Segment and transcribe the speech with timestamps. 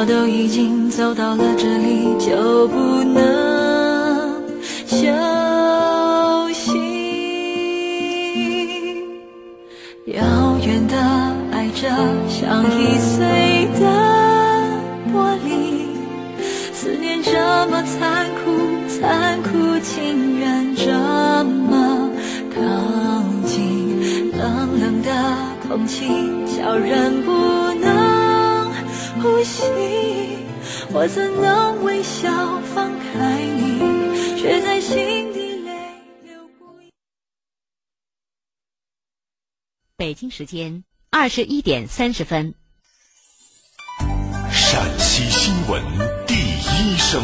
[0.00, 4.40] 我都已经走到了这里，就不能
[4.86, 5.08] 休
[6.52, 6.78] 息。
[10.06, 10.22] 遥
[10.64, 10.94] 远的
[11.50, 11.88] 爱着，
[12.28, 13.90] 像易碎的
[15.12, 15.88] 玻璃，
[16.72, 17.32] 思念这
[17.66, 18.54] 么残酷，
[19.00, 19.48] 残酷
[19.82, 20.92] 竟然这
[21.44, 22.08] 么
[22.54, 22.60] 靠
[23.44, 25.10] 近，冷冷的
[25.66, 26.06] 空气
[26.56, 27.47] 叫人不
[30.90, 36.90] 我怎能微笑放开你，却在心底泪流不已。
[39.96, 42.54] 北京时间二十一点三十分。
[44.50, 45.82] 陕西新闻
[46.26, 47.22] 第一声，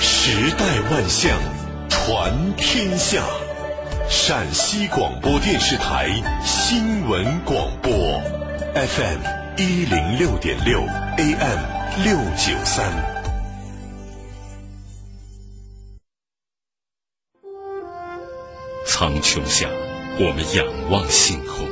[0.00, 1.38] 时代万象，
[1.88, 3.24] 传天下。
[4.08, 6.08] 陕西广播电视台
[6.44, 7.92] 新闻广播
[8.74, 10.80] ，FM 一零六点六
[11.18, 11.58] ，AM
[12.02, 12.90] 六九三。
[18.86, 19.68] 苍穹下，
[20.18, 21.68] 我们仰望星空，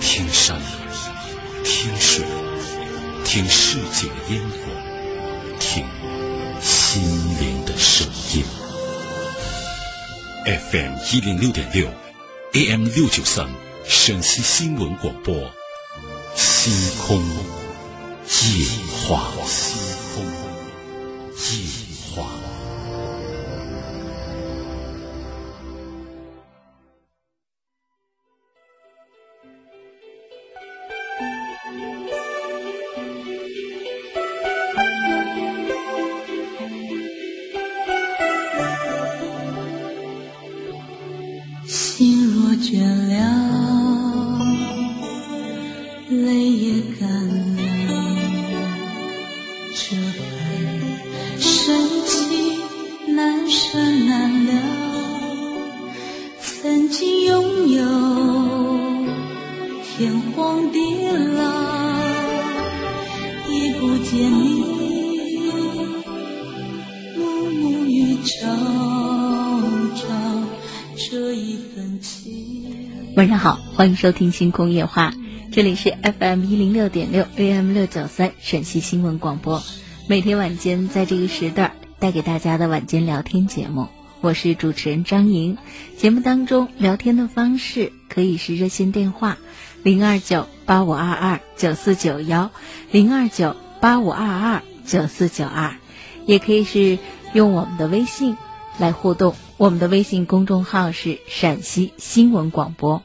[0.00, 0.58] 听山，
[1.64, 2.24] 听水，
[3.26, 4.56] 听世界的烟火，
[5.58, 5.84] 听
[6.62, 7.02] 心
[7.38, 8.42] 灵的声音。
[10.46, 11.86] FM 一零六点六
[12.54, 13.46] ，AM 六九三，
[13.84, 15.34] 陕西新闻广播，
[16.98, 17.22] 空
[18.26, 18.66] 净
[19.08, 19.32] 化。
[73.80, 75.14] 欢迎收听星空夜话，
[75.52, 79.62] 这里是 FM 一零六点六 AM 六九三陕西新闻广播，
[80.06, 83.88] 每天晚间在这个时段带给大家的晚间聊天节目，
[84.20, 85.56] 我是主持人张莹。
[85.96, 89.38] 节目当中聊天的方式可以是热线电话
[89.82, 92.50] 零二九八五二二九四九幺
[92.90, 95.74] 零二九八五二二九四九二，
[96.26, 96.98] 也可以是
[97.32, 98.36] 用我们的微信
[98.76, 99.34] 来互动。
[99.56, 103.02] 我们的微信公众号是陕西新闻广播，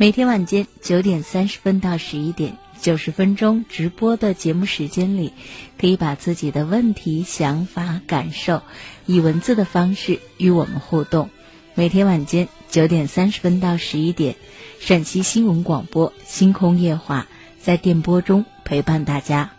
[0.00, 5.32] 每天晚间九点三十分到十一点，九十分钟直播的节目时间里，
[5.76, 8.62] 可以把自己的问题、想法、感受
[9.06, 11.30] 以文字的方式与我们互动。
[11.74, 14.36] 每天晚间九点三十分到十一点，
[14.78, 17.26] 陕西新闻广播星空夜话
[17.60, 19.57] 在电波中陪伴大家。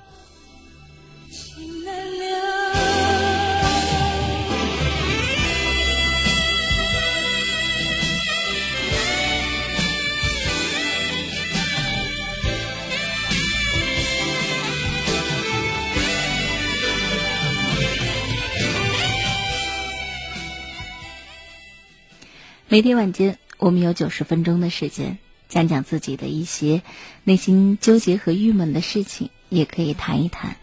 [22.72, 26.84] 每天晚间，我们有九十分钟的时间，讲讲自己的一些
[27.24, 30.56] 内心纠结和郁闷的事情，也可以谈一谈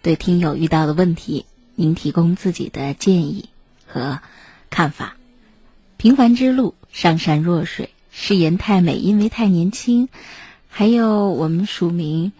[0.00, 1.44] 对听友遇到的问题，
[1.74, 3.50] 您提供自己的建议
[3.84, 4.20] 和
[4.70, 5.18] 看法。
[5.98, 10.08] 平凡之路，上善若水，誓言太美，因为太年轻。
[10.66, 12.32] 还有我们署名，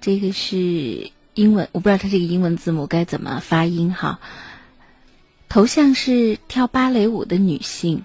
[0.00, 4.18] 这个是英文，我不知道它这个英文字母该怎么发音哈。
[5.48, 8.02] 头像是跳芭蕾舞的女性，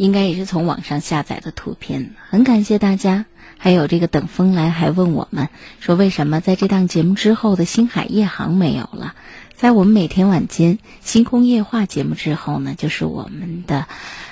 [0.00, 2.14] 应该也是从网上下载的图片。
[2.30, 3.26] 很感谢大家，
[3.58, 9.14] 还有这个等风来还问我们说，为什么在这档节目之后的星海夜航没有了？
[9.54, 13.86] 在我们每天晚间星空夜话节目之后呢，就是我们的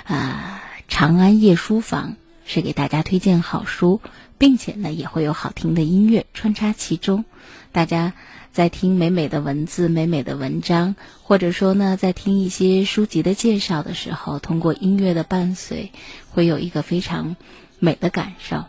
[0.05, 2.15] 呃长安夜书房，
[2.47, 4.01] 是给大家推荐好书，
[4.39, 7.25] 并且呢也会有好听的音乐穿插其中，
[7.71, 8.13] 大家。
[8.51, 15.91] 在听美美的文字、美美的文章，或者说呢，在听一些书籍的介绍的时候，通过音乐的伴随，
[16.31, 17.35] 会有一个非常
[17.77, 18.65] 美的感受。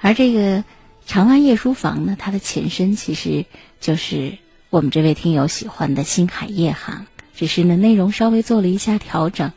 [0.00, 0.64] 而这个
[1.06, 3.46] 长安夜书房呢，它的前身其实
[3.80, 4.38] 就是
[4.70, 9.52] 我们这位听友喜欢的星海夜航，只是呢内容稍微做了一下调整，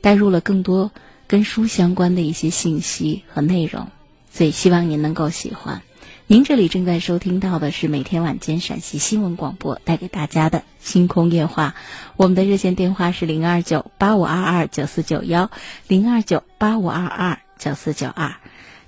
[0.00, 0.90] 带入了更多
[1.26, 3.88] 跟书相关的一些信息和内容，
[4.30, 5.82] 所以希望您能够喜欢。
[6.28, 11.74] 您这里正在收听到的是每天晚间陕西新闻广播带给大家的星空夜话。
[12.16, 15.50] 我们的热线电话是零二九八五二二九四九幺
[15.88, 18.36] 零二九八五二二九四九二。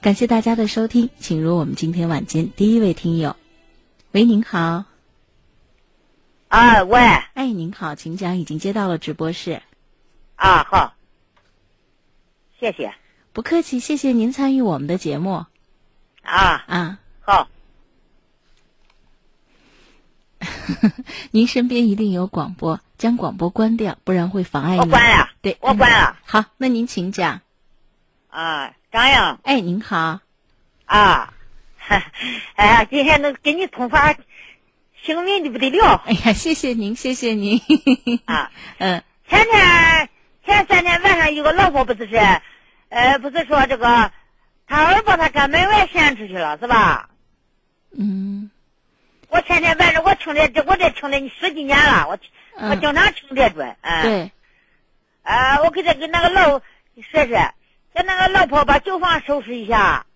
[0.01, 3.37] 感谢大家的收听，请入我们今天晚间第一位听友。
[4.13, 4.85] 喂，您好。
[6.49, 6.99] 啊，喂。
[7.35, 9.61] 哎，您好，请讲，已经接到了直播室。
[10.37, 10.95] 啊，好。
[12.61, 12.95] 谢谢。
[13.33, 15.45] 不客气，谢谢您参与我们的节目。
[16.23, 17.49] 啊啊，好。
[21.33, 24.81] 您身边一定有广播，将广播关掉，不然会妨碍您。
[24.81, 25.29] 我关了。
[25.43, 26.17] 对，我关了。
[26.25, 27.41] 好，那您请讲。
[28.29, 29.39] 啊，张英。
[29.43, 30.21] 哎，您好。
[30.87, 31.33] 啊，
[32.57, 34.15] 哎呀，今天能跟你通话，
[35.03, 36.03] 幸运的不得了。
[36.07, 37.61] 哎呀，谢谢您，谢谢您。
[38.25, 39.03] 啊， 嗯。
[39.27, 40.11] 前天
[40.45, 42.17] 前三天晚上有个老婆不是是，
[42.91, 44.13] 呃，不是说这个，
[44.67, 47.09] 他儿把他搁门外掀出去了，是吧？
[47.97, 48.51] 嗯。
[49.35, 52.17] 我天天晚上我听这这我这听了十几年了，我
[52.71, 53.77] 我经常听这准。
[53.81, 54.03] 嗯。
[54.03, 54.33] 对。
[55.25, 56.61] 呃，我给他给那个老
[57.11, 57.55] 说说，
[57.93, 60.07] 叫那个老婆把旧房收拾一下，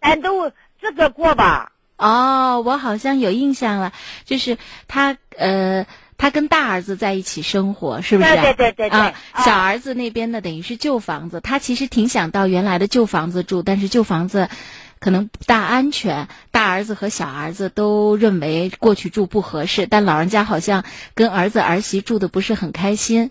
[0.00, 0.50] 咱都
[0.80, 1.70] 自个过吧。
[1.98, 3.92] 哦，我好像有印象了，
[4.24, 4.58] 就是
[4.88, 5.86] 他呃。
[6.20, 8.30] 他跟大儿子在一起生活，是不是？
[8.34, 8.98] 对对对对。
[8.98, 9.14] 啊，
[9.44, 11.40] 小儿子那边呢，等于是旧房子。
[11.40, 14.48] 他其实挺想到原来的旧房子住，但是旧房子
[14.98, 16.28] 可能不大安全。
[16.50, 20.84] 大儿子和小儿子都认为过去住不合适，但老人家好像
[21.14, 23.30] 跟儿子儿媳住的不是很开心。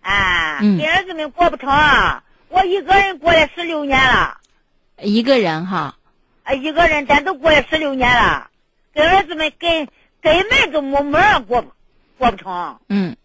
[0.00, 1.70] 啊，跟儿子们过不成，
[2.48, 4.38] 我一个人过了十六年了。
[5.00, 5.96] 一个人哈？
[6.44, 8.50] 啊，一个人，咱都过了十六年了，
[8.94, 9.88] 跟儿子们跟。
[10.22, 11.64] 根本都没门儿过，
[12.16, 12.78] 过不成。
[12.88, 13.16] 嗯，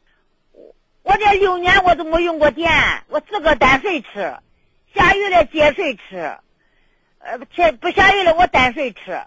[1.03, 2.71] 我这六年我都没用过电，
[3.07, 4.35] 我自个担水吃，
[4.95, 6.39] 下雨了接水吃，
[7.19, 9.21] 呃，天不下雨了我担水吃。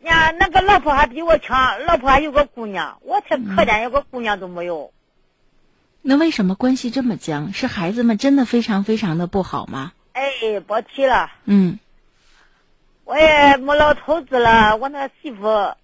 [0.00, 4.92] 呀，那个老婆还比我强，老婆还有个姑娘，我才可怜，有个姑娘都没有。
[6.02, 7.52] 那为什么关系这么僵？
[7.52, 9.92] 是孩子们真的非常非常的不好吗？
[10.12, 11.30] 哎，别提了。
[11.44, 11.78] 嗯，
[13.04, 15.74] 我也没老头子了，我那媳妇。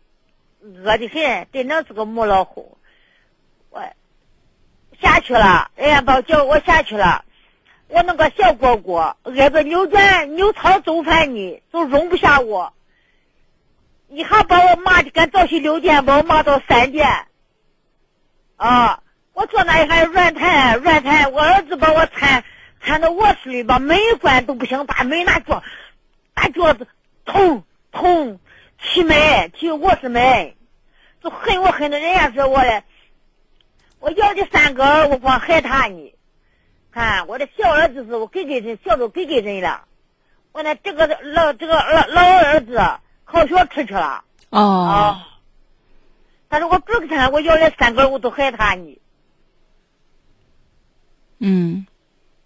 [0.63, 2.77] 饿的很，真的是个母老虎。
[3.71, 3.83] 我
[5.01, 7.25] 下去了，人家把我叫我下去了。
[7.91, 12.73] 我那个小蝈蝈挨个扭转扭操做饭呢，都容不下我。
[14.09, 17.27] 一下把我骂的，赶早起六点，把我骂到三点。
[18.57, 19.03] 啊！
[19.33, 22.43] 我坐那一下软瘫软瘫，我儿子把我搀
[22.85, 25.63] 搀到卧室里，把门一关都不行，把门拿脚
[26.35, 26.87] 拿脚子
[27.25, 28.39] 捅捅。
[28.83, 30.55] 踢门，踢卧室门，
[31.23, 32.83] 就恨我恨的，人家说我嘞，
[33.99, 36.15] 我要的三个儿，我光害他呢。
[36.93, 39.85] 看我的小儿子是我给给人，小都给给人了。
[40.53, 42.81] 我那这个老这个老老儿子
[43.25, 44.25] 考学出去了。
[44.51, 45.21] 哦。
[46.49, 49.01] 他说我不给他，我要来三个我都害怕呢。
[51.39, 51.87] 嗯。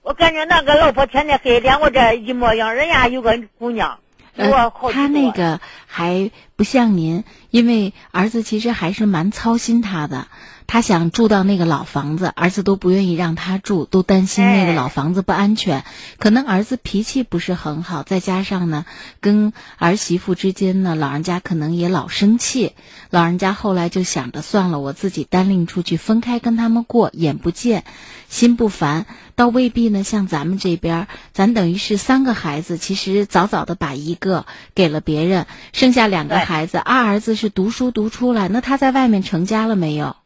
[0.03, 3.99] 我感觉那个老婆天天黑连我这一模样，人家有个姑娘。
[4.37, 10.29] 呃，他那个还不像您，因为儿子其实还是蛮操心他的。
[10.67, 15.85] 他想住到那个老房子，儿子都不愿意让他住，都担心那个老房子不安全。
[16.19, 18.87] 可能儿子脾气不是很好，再加上呢，
[19.21, 22.73] 跟儿媳妇之间呢，老人家可能也老生气。
[23.11, 27.85] 老人家后来就想着算了，我自己单另出去，分开跟他们过，眼不见
[28.31, 29.05] 心不烦。
[29.37, 40.17] 倒未必呢，像咱们这边，咱等于是三个孩子，其实早早的把一个给了别人，剩下两个孩子，二儿子是读书读出来，那他在外面成家了没有？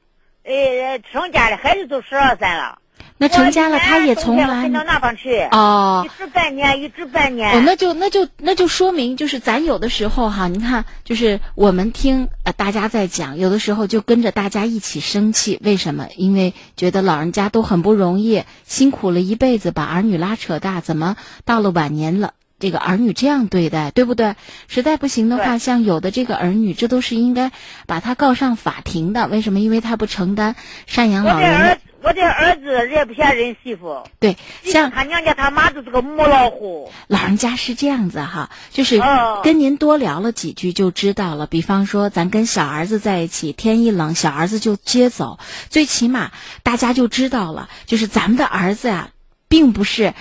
[0.43, 2.79] 呃，成家了，孩子都十二三了。
[3.21, 7.53] 那成家了，他也从来到那边去哦，一直半年，一直半年。
[7.53, 15.59] 哦，那就那就那就说明，就是咱有的时候哈，你看，就是我们听呃大家在讲，有的时候就跟着大家一起生气。
[15.65, 16.07] 为什么？
[16.17, 22.35] 因为觉得老人家都很不容易，辛苦了一辈子，把儿女拉扯大，怎么到了晚年了？
[22.59, 24.35] 这个儿女这样对待，对不对？
[24.67, 27.53] 实在不行的话，像有的这个儿女，这都是应该
[27.87, 29.29] 把他告上法庭的。
[29.29, 29.61] 为什么？
[29.61, 30.57] 因为他不承担
[30.89, 31.81] 赡养老人。
[32.01, 34.05] 我的儿子认不下人媳妇。
[34.21, 36.93] 对，像他娘家他妈就是个母老虎。
[37.09, 39.03] 老人家是这样子哈，就是
[39.43, 41.49] 跟您多聊了几句就知道了。
[41.49, 46.31] 比方说，咱跟小儿子在一起，天一冷，小儿子就接走，最起码
[46.63, 49.11] 大家就知道了，就是咱们的儿子呀，
[49.49, 50.15] 并不是。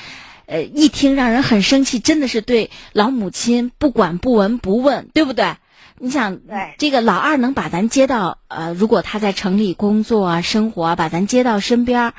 [0.47, 5.57] 呃，一听让人很生气，真的是对老母亲不管不闻不问，对不对？
[5.99, 6.39] 你想，
[6.77, 12.13] 这个老二能把咱接到呃，如果他在城里工作啊、生活啊，把咱接到身边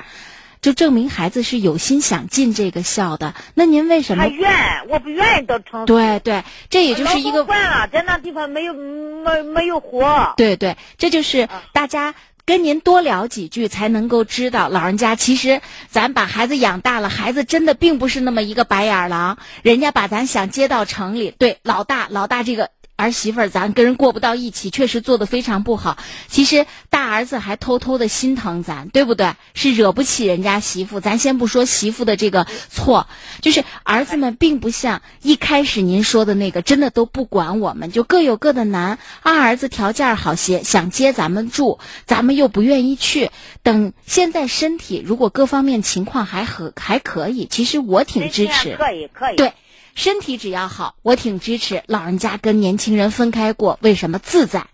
[0.61, 3.33] 就证明孩子是有心想进这个校的。
[3.53, 4.25] 那您为什么？
[4.25, 4.51] 他愿，
[4.89, 5.85] 我不愿意到城市。
[5.85, 7.45] 对对，这也就是一个。
[7.45, 10.33] 惯了，在那地方没有没没有活。
[10.35, 12.13] 对对，这就是大家
[12.49, 22.71] 跟您多聊几句，才能够知道老人家其实咱把孩子养大了，孩子真的并不是那么一个白眼狼，人家把咱想接到城里，对老大老大这个。
[22.99, 25.97] 儿媳妇儿，咱跟人过不到一起，确实做的非常不好。
[26.27, 29.35] 其实大儿子还偷偷的心疼咱，对不对？
[29.53, 30.99] 是惹不起人家媳妇。
[30.99, 33.07] 咱先不说媳妇的这个错，
[33.41, 38.99] 就是儿子们并不像一开始您说的那个，真的都不管我们，就各有各的难。
[39.21, 43.31] 二儿子条件好些，想接咱们住，咱们又不愿意去。
[43.63, 48.75] 等现在身体如果各方面情况还和还可以，其实我挺支持。
[48.75, 49.37] 可以可以。
[49.37, 49.53] 对。
[49.99, 53.77] 身体只要好，我挺支持老人家跟年轻人分开过。
[53.81, 54.67] 为什么自在？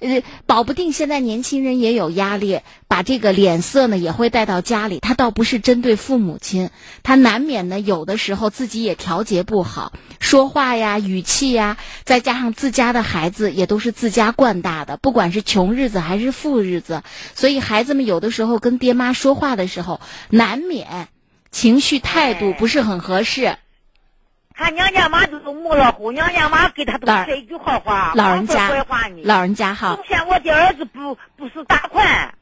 [0.00, 4.98] 呃，保不定现在年轻人也有压力，把这个脸色呢也会带到家里。
[4.98, 6.70] 他倒不是针对父母亲，
[7.04, 17.04] 他难免呢有的时候自己也调节不好，说话呀、语气呀，再加上自家的孩子也都是自家惯大的，不管是穷日子还是富日子，
[17.36, 21.06] 所以孩子们有的时候跟爹妈说话的时候，难免
[21.52, 23.58] 情绪态度不是很合适。
[24.58, 29.20] 他娘家妈都是母老虎，娘家妈给他都说一句好话，老人家，坏话呢。
[29.22, 29.94] 老人家哈。
[29.94, 32.32] 从前我的儿子不不是大款，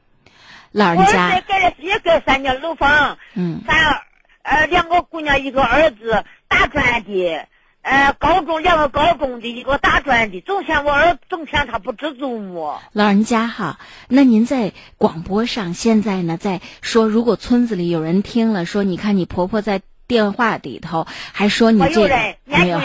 [0.71, 1.35] 老人家。
[1.35, 4.01] 我盖了也盖三间楼房，嗯，咱
[4.43, 7.47] 呃两个姑娘一个儿子大专的，
[7.83, 12.81] 呃高中两个高中的一个大专的，总嫌我儿挣钱他不知足么？
[12.93, 19.83] 老人家哈，那您在广播上现在呢在说，如果村子里有人听了说，你看你婆婆在。
[20.07, 22.79] 电话里头还说你这个没有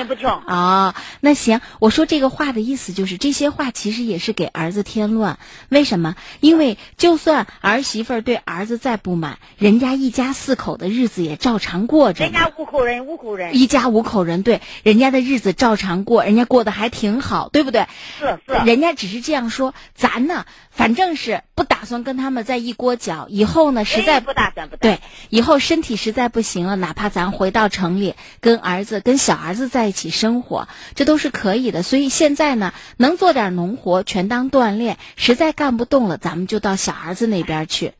[0.46, 0.96] 啊？
[1.20, 5.38] 那行，我说这个话的意思就是这些话其实也是给儿子添乱。
[5.68, 6.16] 为什么？
[6.40, 12.24] 因为就算儿媳妇儿对儿子再不满，人家一家四口的日子也照常过着。
[12.24, 17.88] 人家五口人，五口人，一家五口人，对，人家的日子照常过，人家过得还挺好，对不对？
[18.18, 18.66] 是是。
[18.66, 23.28] 人家只是这样说，咱呢，反正是不打算跟他们在一锅搅。
[23.30, 27.09] 以后呢，实在不打算不对，以后身体实在不行了，哪怕。
[27.10, 31.84] 咱回到城里，跟儿子、跟小儿子在一起生活，这都是可以的。
[31.84, 34.98] 所以现在呢，能做点农活，全当锻炼。
[35.16, 37.94] 实在干不动了，咱们就到小儿子那边去。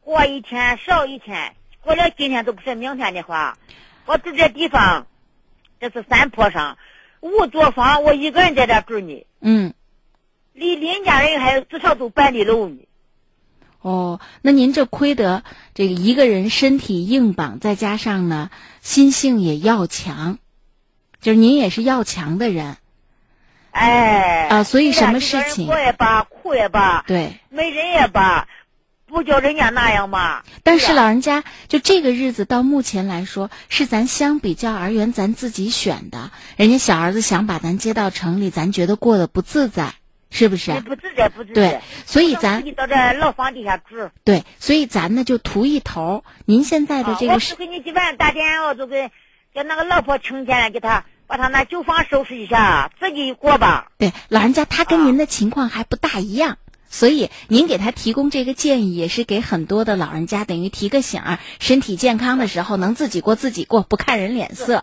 [0.00, 3.58] 过一天少一天，过了今天都不是明天的话。
[4.06, 5.06] 我住这地方，
[5.80, 6.78] 这是山坡上，
[7.20, 9.26] 五座房，我一个人在这住呢。
[9.40, 9.74] 嗯。
[10.52, 12.76] 离邻家人还有至少都半里路呢。
[13.84, 15.42] 哦，那您这亏得
[15.74, 18.48] 这个一个人身体硬绑，再加上呢
[18.80, 20.38] 心性也要强，
[21.20, 22.78] 就是您也是要强的人。
[23.72, 24.48] 哎。
[24.48, 25.66] 啊，所以什么事情？
[25.66, 28.48] 过也罢，苦也罢，对，没人也罢，
[29.04, 30.42] 不就人家那样吗。
[30.62, 36.30] 但是老人家就这个日子到目前来说，是咱相比较而言咱自己选的。
[36.56, 39.92] 人家小儿子想把咱接到城里，咱觉得过得不自在。
[40.34, 40.80] 是不是？
[40.80, 41.54] 不自在，不自在。
[41.54, 44.10] 对，所以咱到这老房底下住。
[44.24, 46.24] 对，所以咱呢就图一头。
[46.44, 47.54] 您现在的这个是。
[47.54, 49.12] 我给你几万打电话，就给
[49.54, 53.92] 叫那个老婆请钱，给他把他那旧房收拾一下，自己过吧。
[53.96, 64.82] 对，老人家他跟您的情况还不大一样，所以您给他提供这个建议，也是给很多的老人家等于提个醒儿，身体健康的时候能自己过自己过，不看人脸色。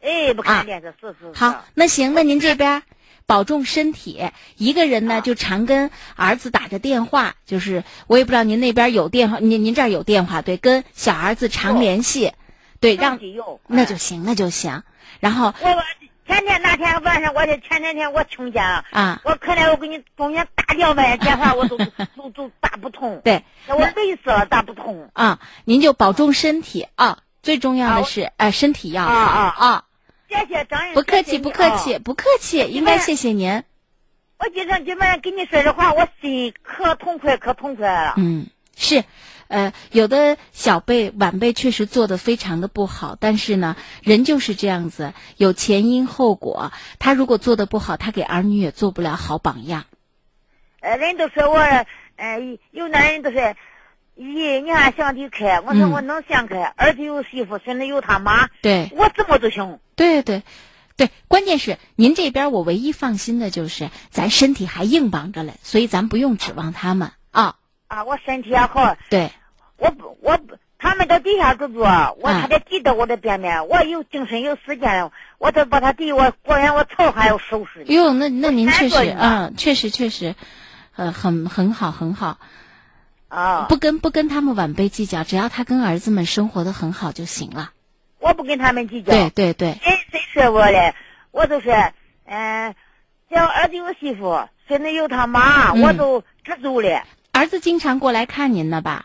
[0.00, 1.38] 哎，不看脸色，是是。
[1.38, 2.82] 好，那行，那您这边。
[3.26, 12.32] 保重身体，一个人呢就常跟儿子打着电话，就是我也不知道您那边有电话，您您这儿有电话对，跟小儿子常联系，
[12.78, 13.18] 对，让
[13.66, 14.84] 那就行，那就行。
[15.18, 15.82] 然后我
[16.26, 23.20] 前天那天晚上，我前两天我听见啊，我可怜我给你中间打两百电话， 我都都都打不通。
[23.24, 25.10] 对，我累死了，打不通。
[25.14, 29.84] 啊，您就保重身体啊，最重要的是哎，身体要好啊啊。
[30.28, 33.62] 谢谢张人，不客气，不客气，不客气，应该谢谢您。
[34.38, 38.14] 我今天今晚跟你说这话，我心可痛快，可痛快了。
[38.16, 39.04] 嗯，是，
[39.48, 46.72] 呃，有的小辈晚辈确实做的非常的不好，但是呢，人就是这样子，有前因后果。
[46.98, 49.84] 他如果做的不好，他给儿女也做不了好榜样。
[50.80, 53.54] 呃，人都说我，呃，有男人都说。
[54.16, 55.60] 咦，你还想离开？
[55.60, 59.78] 我说我能想开，儿子有媳妇，孙子有他妈，对我怎么都行。
[59.94, 60.42] 对对，
[60.96, 67.56] 对，关键是您这边我唯一放心的就是咱身体还硬绑着嘞，所以咱不用指望他们啊。
[67.88, 68.96] 啊，我身体也好。
[69.10, 69.30] 对，
[69.76, 77.84] 我不我不，他们到地下住住，我他得记得我的边边，我有精神有时间，我得把他地我果然我草还要收拾。
[77.84, 80.34] 哟，那那您确实，嗯，确实确实，
[80.96, 82.38] 呃，很很好很好。
[83.36, 87.70] 啊，不跟不跟他们晚辈计较，只要他跟儿子们生活的很好就行了。
[88.18, 89.12] 我不跟他们计较。
[89.12, 90.94] 对对对，谁谁说我嘞？
[91.32, 91.70] 我都是，
[92.24, 92.74] 嗯、
[93.28, 97.04] 只要儿子有媳妇，孙子有他妈，嗯我都知足了。
[97.32, 99.04] 儿子经常过来看您呢吧？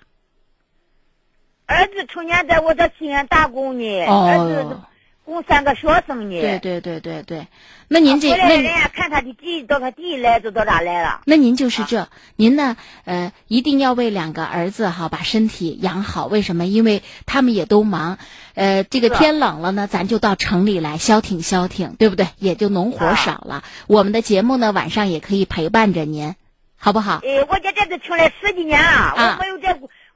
[1.66, 4.80] 儿子成年在我这西安打工呢，哦儿子
[5.26, 6.42] 供三个学生呢。
[6.42, 7.48] 对对对对对，
[7.88, 11.22] 那您这回来人家看他的地到他地来就到哪来了。
[11.26, 12.76] 那您就是这，您呢
[13.06, 16.26] 呃一定要为两个儿子哈把身体养好。
[16.26, 16.66] 为什么？
[16.66, 18.18] 因为他们也都忙，
[18.56, 22.28] 呃，这个天冷了呢，咱就到城里来消停消停，对不对？
[22.38, 23.64] 也就农活啊少了。
[23.88, 26.36] 我们的节目呢晚上也可以陪伴着您，
[26.76, 27.22] 好不好？
[27.24, 29.68] 哎，我在这都听了十几年了，啊我没有这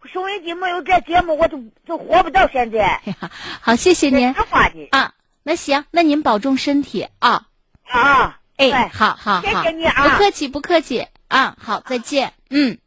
[0.05, 3.01] 收音机，没有这节目，我都都活不到现在。
[3.05, 3.15] 哎，
[3.61, 4.33] 好，谢谢您
[4.91, 5.13] 啊。
[5.43, 7.47] 那行，那您保重身体啊。
[7.83, 8.39] 啊。
[8.57, 12.77] 哎，好好好谢，谢你啊不客气不客气啊，好，再见，嗯。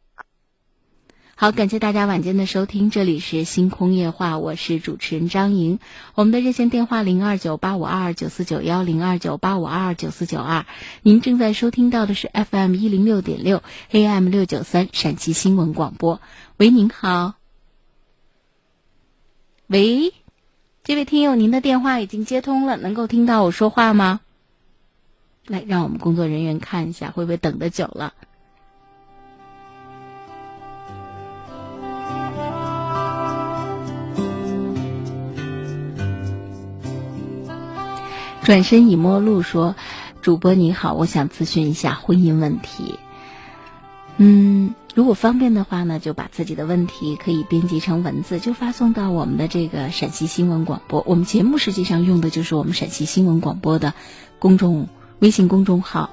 [1.35, 5.79] 好，感谢大家晚间的收听，这里是星空夜话，我是主持人张莹。
[6.15, 10.65] 我们的热线电话零二九八五二二九四九幺零二九八五二二九四九二。
[11.01, 16.19] 您正在收听到的是 FM 一零六点六 AM 六九三陕西新闻广播。
[16.59, 17.35] 喂，您好。
[19.67, 20.13] 喂，
[20.83, 24.19] 这位听友，您的电话已经接通了，能够听到我说话吗？
[25.47, 28.13] 来，让我们工作人员看一下，会不会等得久了？
[38.43, 39.77] 转身已陌路说
[40.21, 42.99] ：“主播你好，我想咨询一下婚姻问题。
[44.21, 51.01] 嗯，如果方便的话呢，就把自己的问题可以编辑成文字，就发送到我们的这个陕西新闻广播。
[51.07, 53.93] 我们节目实际上用的就是我们陕西新闻广播的
[54.37, 56.09] 公众微信公众号。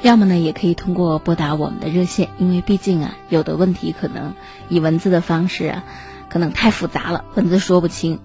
[0.00, 4.32] 要么呢，也可以通过拨打我们的热线，因为毕竟啊，有的问题可能
[4.70, 5.84] 以文字的方式啊，
[6.30, 8.18] 可能太复杂了，文字说不清，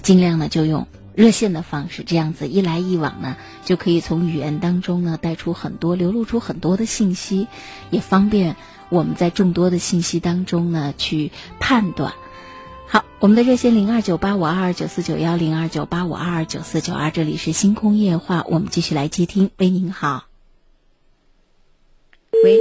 [0.00, 7.48] 尽量呢就用热线的方式，这样子一来一往呢，就可以从语言当中呢带出很多，流露出很多的信息，
[7.90, 8.56] 也方便
[8.90, 12.12] 我们在众多的信息当中呢去判断。
[12.86, 19.50] 好，我们的热线零二九八五二二九四九幺零二九八五二二九四九二，这里是星空夜话，我们继续来接听。
[19.56, 20.26] 喂，您好。
[22.44, 22.58] 喂，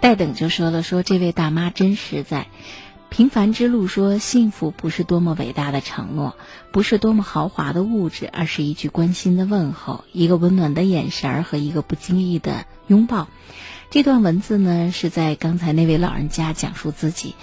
[0.00, 2.46] 戴等就说了，说这位大妈真实在。
[3.10, 6.36] 平凡之路说，幸福不是多么伟大的承诺，
[6.72, 13.26] 不是多么豪华的物质，而是一句关心的问候，一个温暖的眼神儿和一个不经意的拥抱。
[13.90, 17.34] 这段文字呢，是在刚才那位老人家讲述自己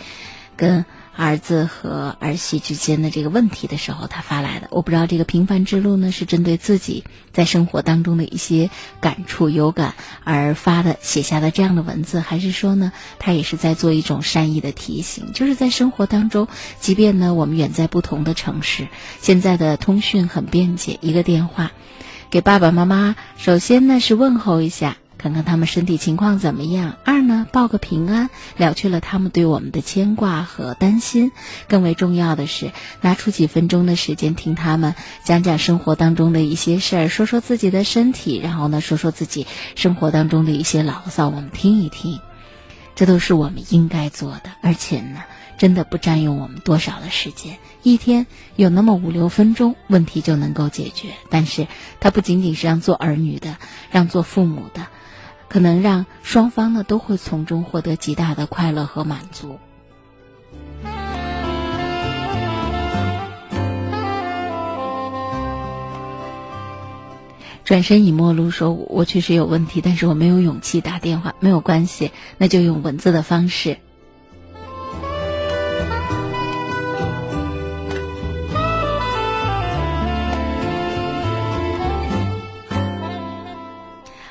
[0.56, 0.86] 跟
[1.18, 4.68] 儿子和儿媳之间的这个问题的时候，他发来的。
[4.70, 7.04] 我不知道这个平凡之路呢，是针对自己
[7.34, 8.70] 在生活当中的一些
[9.02, 16.48] 感触、有感而发的、写下的这样的文字，还是说呢，他也是在做一种善意的提醒，就是在生活当中，
[16.80, 18.88] 即便呢我们远在不同的城市，
[19.20, 21.72] 现在的通讯很便捷，一个电话，
[22.30, 24.98] 给爸爸妈妈，首先呢是问候一下。
[25.18, 26.96] 看看他们身体情况怎么样。
[27.04, 31.32] 二呢，报个平安，了却了他们对我们的牵挂和担心。
[31.68, 42.20] 更为重要的是，拿出几分钟的时间听他们讲讲生活当中的一些事儿，说说自己的身体，然后呢，说说自己生活当中的一些牢骚，我们听一听。
[42.96, 45.22] 这都是我们应该做的，而且呢，
[45.60, 47.58] 真的不占用我们多少的时间。
[47.84, 48.26] 一天
[48.56, 51.10] 有那么五六分钟，问题就能够解决。
[51.30, 51.68] 但是，
[52.00, 53.58] 它不仅仅是让做儿女的，
[53.92, 54.88] 让做父母的。
[55.50, 59.60] 可能让双方呢都会从中获得极大的快乐和满足。
[67.64, 73.78] 转身已陌路说：“我确实有问题，但是我没有勇气打电话，没有关系，那就用文字的方式。”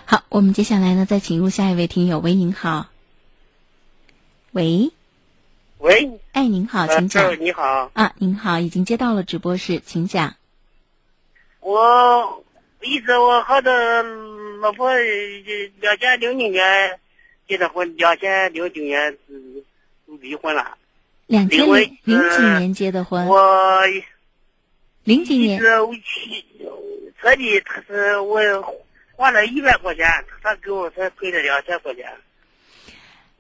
[0.08, 2.20] 好，我们接下来呢，再请入下一位听友。
[2.20, 2.86] 喂，您好。
[4.52, 4.92] 喂，
[5.78, 7.28] 喂，哎，您好，呃请讲。
[7.28, 10.36] 这你好，啊，您好，已经接到了直播室，请讲。
[11.58, 12.44] 我
[12.82, 14.04] 一直我和的
[14.60, 14.96] 老婆呃
[15.80, 17.00] 两千零九年
[17.48, 19.64] 结的婚，两千零九年嗯
[20.20, 20.78] 离婚了。
[21.26, 23.80] 两千零零几呃年结的婚，我
[25.02, 25.80] 零几年是
[28.20, 28.78] 我
[29.16, 30.06] 花了一百块钱，
[30.42, 32.06] 他给我才赔了两千块钱。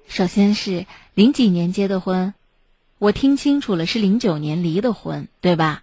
[0.08, 2.32] 首先是零几年结的婚，
[2.98, 5.82] 我听清楚了，是零九年离的婚，对吧？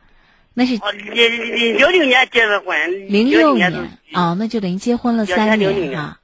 [0.56, 6.20] 那是零，零零零年结的婚，零六年年哦，那就等于结婚了三年年哈。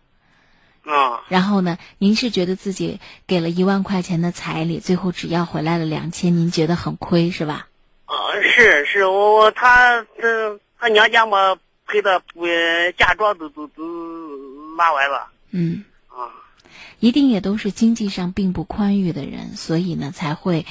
[0.83, 7.67] 啊，然后呢，您是觉得自己给了一万块钱的彩礼，最后只要回来了两千，您觉得很亏是吧？
[8.05, 12.45] 啊，是是，我我他这他娘家嘛赔的不
[12.97, 13.83] 嫁妆都都都
[14.77, 16.29] 拿完了嗯，啊。
[16.99, 20.65] 一定也都是经济上并不宽裕的人，所以呢才会，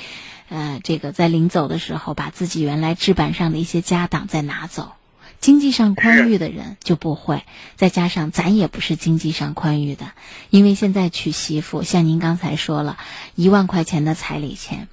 [0.48, 4.92] 呃，这个在临走的时候把自己原来置办上的一些家当再拿走。
[5.40, 7.44] 经济上宽裕的人就不会，
[7.76, 10.12] 再加上咱也不是经济上宽裕的，
[10.50, 12.98] 因为现在娶媳妇，像您刚才说了，
[13.36, 14.88] 一万块钱的彩礼钱，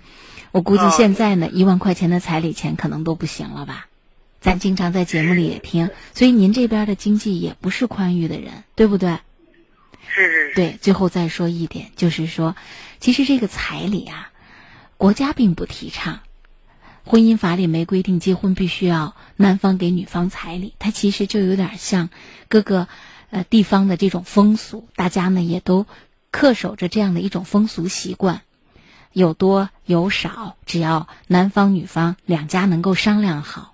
[0.52, 3.88] 我估计啊现在呢，一万块钱的彩礼钱可能都不行了吧？
[4.46, 9.18] 咱经常在节目里也听，所以您这边的经济也不是宽裕的人，对不对？
[10.08, 12.56] 是是是，对，最后再说一点，就是说，
[13.00, 14.30] 其实这个彩礼啊，
[14.98, 16.20] 国家并不提倡，
[17.06, 22.10] 婚姻法里没规定结婚必须要男方给女方彩礼，它其实就有点像
[22.48, 22.88] 各个
[23.32, 25.88] 呃地方的这种风俗，大家呢也都
[26.32, 28.44] 恪守着这样的一种风俗习惯，
[29.12, 33.74] 有多有少，只要男方女方两家能够商量好，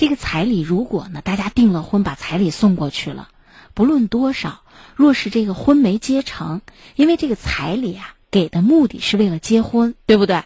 [0.00, 3.28] 这个彩礼如果呢大家订了婚，把彩礼送过去了，
[3.74, 4.62] 不论多少。
[4.96, 6.62] 若是这个婚没结成，
[6.96, 10.44] 因为这个彩礼啊给的目的是为了结婚，对不对？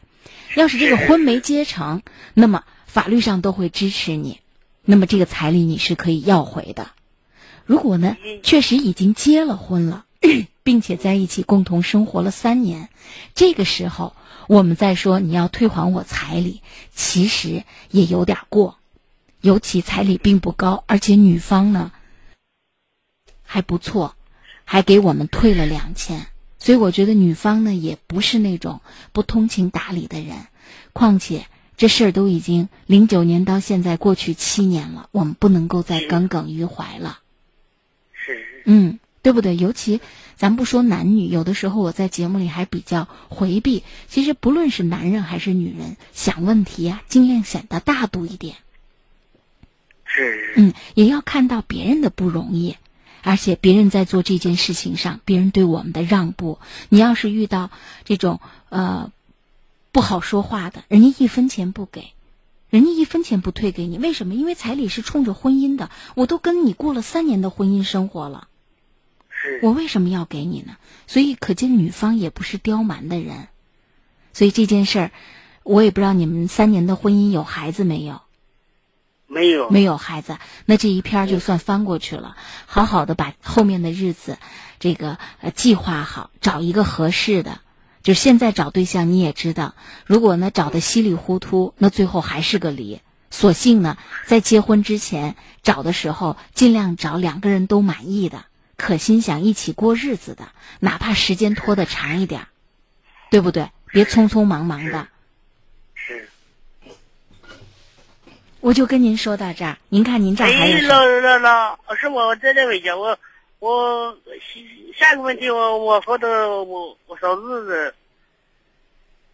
[0.56, 2.02] 要是这个婚没结成，
[2.34, 4.40] 那么法律上都会支持你，
[4.84, 6.88] 那么这个彩礼你是可以要回的。
[7.64, 10.04] 如果呢确实已经结了婚了，
[10.64, 12.88] 并且在一起共同生活了三年，
[13.36, 14.16] 这个时候
[14.48, 16.60] 我们再说你要退还我彩礼，
[16.92, 17.62] 其实
[17.92, 18.78] 也有点过，
[19.44, 21.92] 尤其彩礼并不高，而且女方呢
[23.42, 24.16] 还不错。
[24.66, 26.26] 还给我们退了两千，
[26.58, 28.80] 所以我觉得女方呢也不是那种
[29.12, 30.46] 不通情达理的人。
[30.94, 31.44] 况且
[31.76, 37.18] 这事儿都已经零九年到现在过去七年了，我们不能够再耿耿于怀了。
[38.14, 39.54] 是是嗯，对不对？
[39.54, 40.00] 尤其
[40.34, 43.84] 咱不说男女，有的时候我在节目里还比较回避。
[44.08, 48.56] 其实不论是男人还是女人，想问题啊，尽量显得大度一点。
[50.04, 52.76] 是是，嗯，也要看到别人的不容易。
[53.26, 56.58] 而且别人在做这件事情上，别人对我们的让步，
[56.90, 57.70] 你要是遇到
[58.04, 58.38] 这种
[58.68, 59.10] 呃
[59.92, 62.12] 不好说话的，人家一分钱不给，
[62.68, 64.34] 人家一分钱不退给你，为什么？
[64.34, 68.48] 因为彩礼是冲着婚姻的，我都跟你过了三年的婚姻生活了，
[69.30, 70.76] 是我为什么要给你呢？
[71.06, 73.48] 所以可见女方也不是刁蛮的人，
[74.34, 75.10] 所以这件事儿，
[75.62, 78.20] 我也不知道你们三年的婚姻有孩子没有。
[79.34, 82.36] 没有没有孩子，那这一篇就算翻过去了。
[82.66, 84.38] 好好的把后面的日子，
[84.78, 87.58] 这个呃计划好，找一个合适的。
[88.04, 89.74] 就现在找对象，你也知道，
[90.06, 93.00] 如果呢找的稀里糊涂，那最后还是个离。
[93.30, 98.44] 索性呢，在结婚之前找的时候，尽量找两个人都满意的，
[98.76, 102.46] 可心想一起过日子的，哪怕时间拖得长一点，
[103.30, 103.70] 对不对？
[103.90, 105.08] 别匆匆忙忙的。
[105.94, 106.28] 是。
[108.64, 113.14] 我就跟您说到这儿，您看您这还有哎，老老老是，我在这问一下，我
[113.58, 114.16] 我
[114.96, 117.94] 下一个问题，我我和他我我嫂子，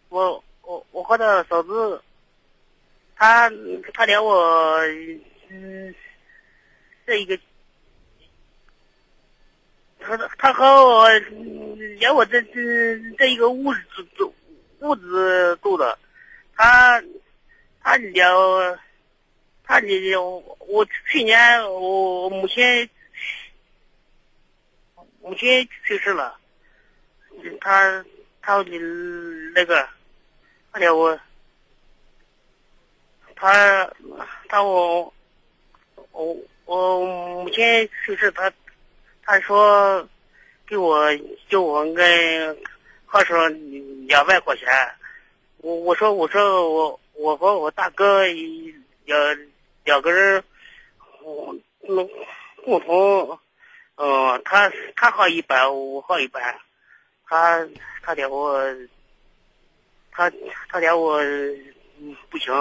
[0.09, 2.01] 我我我和他嫂子，
[3.15, 3.49] 她
[3.93, 4.81] 她连我
[5.49, 5.95] 嗯
[7.07, 7.39] 这一个，
[9.97, 11.07] 她她和我
[11.99, 13.79] 连我这这这一个屋子
[14.17, 14.35] 住
[14.81, 15.97] 屋子住的，
[16.53, 17.01] 她
[17.81, 18.27] 她连。
[19.71, 22.89] 他你我去年我母亲
[25.21, 26.37] 母亲去世了，
[27.61, 28.03] 他
[28.41, 28.77] 他你
[29.55, 29.87] 那个，
[30.73, 31.17] 他叫我，
[33.33, 33.89] 他
[34.49, 35.13] 他我
[36.11, 38.51] 我我母亲去世，他
[39.23, 40.05] 他说
[40.67, 41.07] 给我
[41.47, 42.57] 叫我跟
[43.05, 44.67] 和尚两万块钱，
[45.59, 48.27] 我我说我说我我和我大哥
[49.05, 49.15] 要。
[49.83, 50.43] 两个人，
[51.23, 51.55] 我
[51.87, 52.09] 嗯
[52.63, 53.39] 共同，
[53.95, 56.55] 呃，他他好一半，我好一半，
[57.27, 57.67] 他
[58.03, 58.59] 他连我，
[60.11, 60.31] 他
[60.69, 61.19] 他连我
[61.99, 62.53] 嗯不行。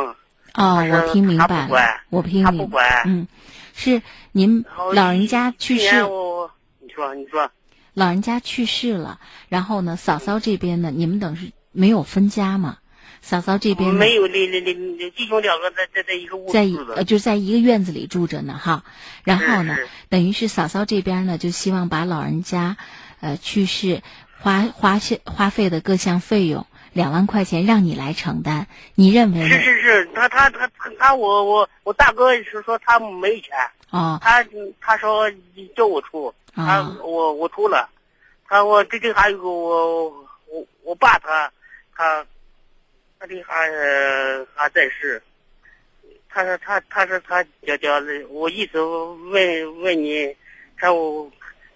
[0.54, 1.68] 哦，我听明白
[2.10, 3.28] 我听他明不管嗯，
[3.72, 4.02] 是
[4.32, 7.48] 您老人家去去世，我你说你说
[7.94, 12.78] 老人家去世了，然后呢，嫂嫂这边呢，你们等是没有分家嘛？
[13.30, 18.82] 嫂嫂这边没有那那那那弟兄两个在在在一个屋在一住着呃，就是在一个院子里住着呢，哈。
[19.22, 19.76] 然后呢
[20.08, 22.76] 等于是嫂嫂这边呢，就希望把老人家，
[23.20, 24.02] 呃，去世
[24.40, 28.66] 花花费花费的各项费用两万块钱让你来承担，
[28.96, 29.48] 你认为呢？
[29.48, 29.60] 是？
[29.62, 33.52] 是是，他他他他他我我我大哥是说他没钱，
[33.90, 34.18] 哦。
[34.20, 34.44] 他
[34.80, 35.30] 他说
[35.76, 37.88] 叫我出，他啊我我出了，
[38.48, 40.08] 他我这这还有个我
[40.48, 41.48] 我我爸他
[41.94, 42.26] 他
[43.20, 43.68] 他这还
[44.54, 45.22] 还在世，
[46.30, 50.34] 他说他他说他叫叫我一直问问你，
[50.74, 51.30] 看我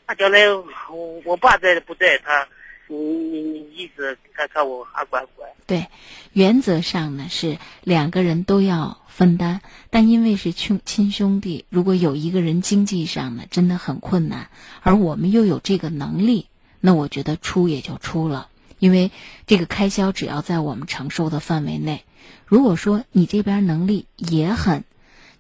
[0.07, 2.49] 他将来我我爸在不在他，
[2.87, 5.51] 你你你意思看看我还管不管？
[5.67, 5.87] 对，
[6.33, 14.49] 原则上呢是两个人都要分担，但因为是亲亲兄弟，如果有一个人经济上呢真的很困难，
[14.81, 16.49] 而我们又有这个能力，
[16.81, 19.11] 那我觉得出也就出了，因为
[19.47, 22.05] 这个开销只要在我们承受的范围内。
[22.47, 24.85] 如果说你这边能力也很，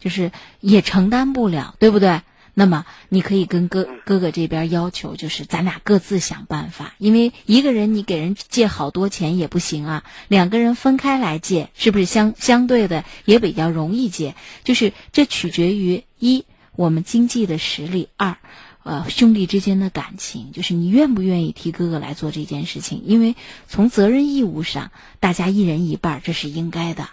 [0.00, 2.22] 就是也承担不了，对不对？
[2.56, 14.36] 那么你可以跟哥哥哥这边要求，就是咱俩各自想办法，因为一个人你给人借好多钱也不行啊，两个人分开来借，是不是相相对的也比较容易借？
[14.62, 16.44] 就是这取决于一
[16.76, 18.36] 我们经济的实力，二
[18.84, 23.02] 呃兄弟之间的感情，就是你愿不愿意替哥哥来做这件事情？
[23.04, 23.34] 因为
[23.66, 27.08] 从责任义务上，大家一人一半，这是应该的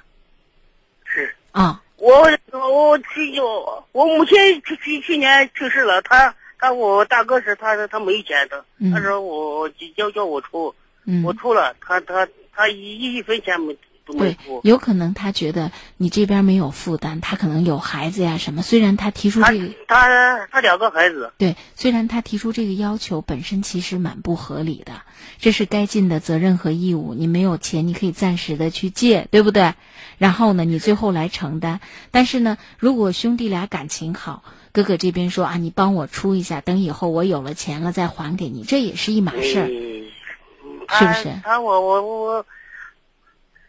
[1.06, 1.36] 是。
[1.52, 1.82] 啊。
[1.98, 10.74] 我我去我我母亲去去去年去世了，他他我大哥是他他没钱的，嗯他说我叫叫我出，
[11.06, 18.62] 嗯，我出了，他他他一一分钱没都没对，，有可能他觉得你这边没有负担，他可能有孩子呀什么。
[18.62, 24.94] 虽然他提出这个，他他两个孩子，对，虽然他提出这个要求本身其实蛮不合理的，
[25.40, 27.14] 这是该尽的责任和义务。
[27.14, 29.74] 你没有钱，你可以暂时的去借，对不对？
[30.18, 31.80] 然后呢，你最后来承担。
[32.12, 39.68] 但是呢，如果兄弟俩感情好，哥哥这边说啊，你帮我出一下，等以后我有了钱了再还给你，这也是一码事儿。
[39.68, 40.06] 嗯，
[40.90, 42.46] 是不是他他我我我，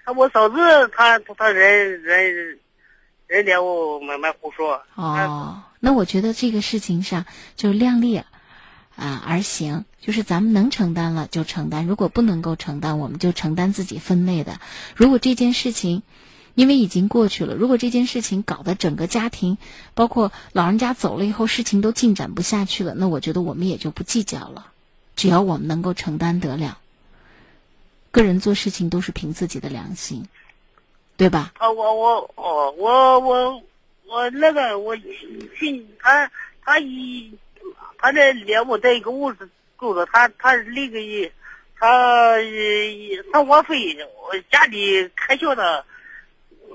[0.05, 0.57] 他我嫂子
[0.89, 2.59] 他他他人人
[3.27, 7.25] 人家我蛮蛮胡说，哦，那我觉得这个事情上
[7.57, 8.23] 就量力
[8.95, 14.61] 啊、而行，就是咱们能承担了就承担，如果不能够承担，我们就承担自己分内的。
[14.95, 16.03] 如果这件事情
[16.55, 19.57] 因为已经过去了，如果这件事情搞得整个家庭，
[19.95, 24.67] 包括老人家走了以后，事情都进展不下去了，那我觉得我们也就不计较了，
[25.17, 26.79] 只要我们能够承担得了。
[28.13, 30.29] 个人做事情都是凭自己的良心，
[31.17, 31.53] 对吧？
[31.59, 33.63] 啊，我我哦，我我
[34.07, 34.97] 我那个我
[35.59, 36.31] 信他
[36.65, 37.37] 他一
[37.99, 39.49] 他那连我在一个屋子
[39.79, 41.01] 住着，他他那个
[41.77, 42.43] 他呃
[43.33, 45.85] 生活费我家里开销的，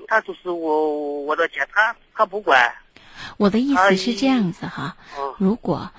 [0.06, 2.74] 他都是我我的钱，他他不管。
[3.36, 5.90] 我的意思是这样子哈，哦如果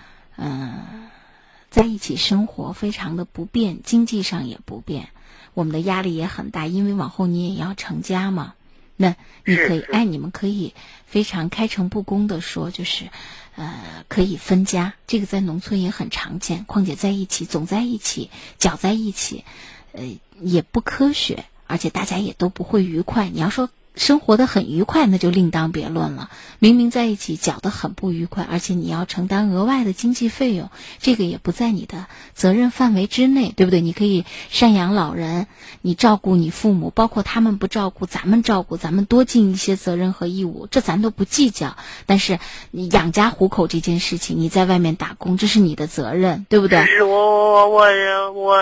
[0.42, 1.10] 嗯、
[1.70, 5.10] 在一起生活非常的不便，经济上也不便，
[5.60, 8.54] 我们的压力也很大，因为往后你也要成家嘛。
[8.96, 10.74] 那你可以，哎，你们可以
[11.06, 13.10] 非常开诚布公的说，就是，
[13.56, 16.64] 呃，可以分家，这个在农村也很常见。
[16.64, 19.44] 况且在一起，总在一起，搅在一起，
[19.92, 20.02] 呃，
[20.40, 23.28] 也不科学，而且大家也都不会愉快。
[23.28, 23.70] 你要说
[24.00, 26.30] 生活的很愉快，那就另当别论了。
[26.58, 33.82] 明明在一起搅得很不愉快，而且你要承担额外的经济费用，这个也不在你的责任范围之内，对不对？
[33.82, 35.48] 你可以赡养老人，
[35.82, 41.76] 你照顾你父母，包括他们不照顾，咱们照顾，咱们多尽一些责任和义务，这咱都不计较。
[42.06, 42.40] 但是
[42.72, 46.86] 你养家糊口这件事情，你在外面打工，这是你的责任，对不对？
[46.86, 48.58] 是我我我我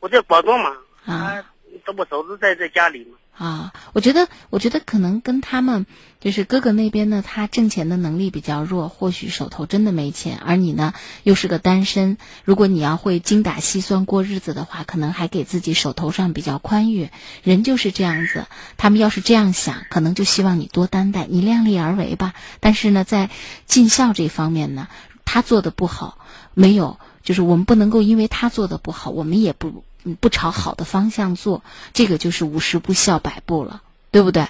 [0.00, 0.72] 我在广东嘛，
[1.04, 1.44] 啊
[1.84, 3.18] 这不都是在在家里嘛。
[3.38, 5.86] 啊，我觉得，我觉得可能跟他们
[6.20, 17.10] 就是哥哥那边呢，他挣钱的能力比较弱，或许手头真的没钱，而你呢又是个单身，如果你要会精打细算过日子的话，可能还给自己手头上比较宽裕。
[17.44, 18.46] 人就是这样子，
[18.76, 22.34] 他们要是这样想，可能就希望你多担待，你量力而为吧。
[22.58, 23.30] 但是呢，在
[23.66, 24.88] 尽孝这方面呢，
[25.24, 26.18] 他做的不好，
[26.54, 29.84] 没有，就是我们不能够因为他做的不好，我们也不
[30.20, 34.48] 不朝好的方向做，这个就是五十步笑百步了，对不对？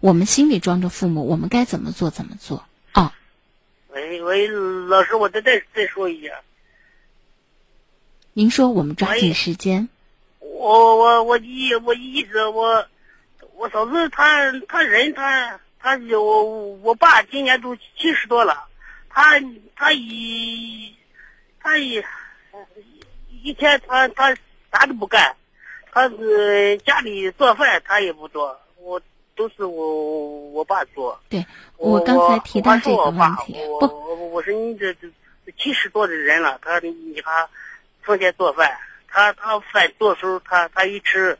[0.00, 3.10] 我们心里装着父母，我们该怎么做怎么做哦。
[3.88, 6.42] 喂喂，老师，我再再再说一下，
[8.34, 9.88] 您说我们抓紧时间，
[10.40, 12.86] 我我我一我一直我
[13.56, 16.44] 我嫂子她她人她她我
[16.82, 18.66] 我爸今年都七十多了，
[19.08, 19.40] 他
[19.76, 20.94] 他一
[21.60, 22.02] 他一
[23.42, 24.36] 一天他他
[24.74, 25.36] 啥都不干，
[25.92, 29.00] 他是家里做饭他也不做，我
[29.36, 31.16] 都是我我爸做。
[31.28, 35.08] 对我刚才提到这个问题，不，我我我说你这这
[35.56, 37.48] 七十多的人了，他你还
[38.04, 41.38] 成天做饭，他他饭做时候他他一吃，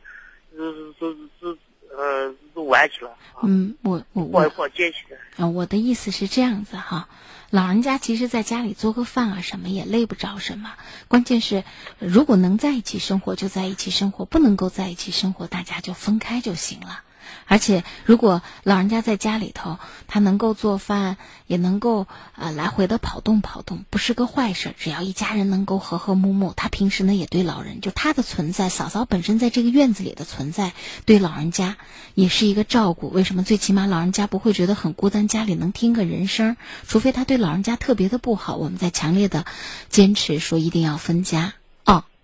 [0.56, 1.58] 就就就
[1.96, 3.16] 呃就晚去了。
[3.42, 5.16] 嗯，我我过我过节去的。
[5.42, 7.08] 啊，我的意思是这样子哈，
[7.54, 10.72] 老人家其实在家里做个饭啊，什么也累不着什么。
[11.06, 11.62] 关键是，
[12.00, 17.03] 如果能在一起生活就在一起生活，不能够在一起生活，大家就分开就行了。
[17.46, 22.06] 而且，如果老人家在家里头，他能够做饭，也能够
[22.36, 24.74] 呃来回的跑动跑动，不是个坏事。
[24.78, 30.72] 只要一家人能够和和睦睦，他平时呢也对老人，就他的存在，嫂嫂本身在这个院子里的存在，
[31.04, 31.76] 对老人家
[32.14, 33.08] 也是一个照顾。
[33.08, 33.42] 为什么？
[33.42, 36.56] 最起码老人家不会觉得很孤单，家里能听个人声，
[36.86, 39.44] 除非他对老人家特别的不好，我们在强烈的
[39.88, 41.54] 坚持说一定要分家。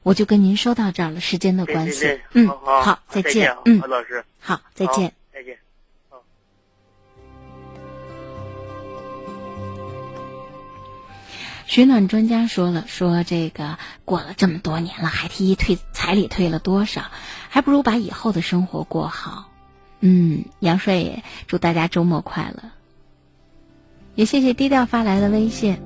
[0.03, 5.59] 哦，我就跟您说到这儿了，时间的关系嗯，好，好，再再见，嗯，老师，好，再见。，再见。
[11.67, 17.05] 取暖专家说了，说这个过了这么多年了，还提退彩礼退了多少，
[17.49, 19.51] 还不如把以后的生活过好。
[20.01, 22.71] 嗯，杨帅也祝大家周末快乐，
[24.15, 25.79] 也谢谢低调发来的微信。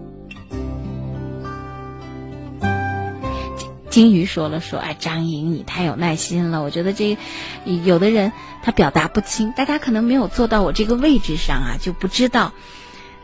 [3.95, 7.17] 金鱼说了说，哎，张颖你太有耐心了，我觉得这
[7.85, 12.53] 有的人他表达不清，大家可能没有坐到我这个位置上啊，就不知道，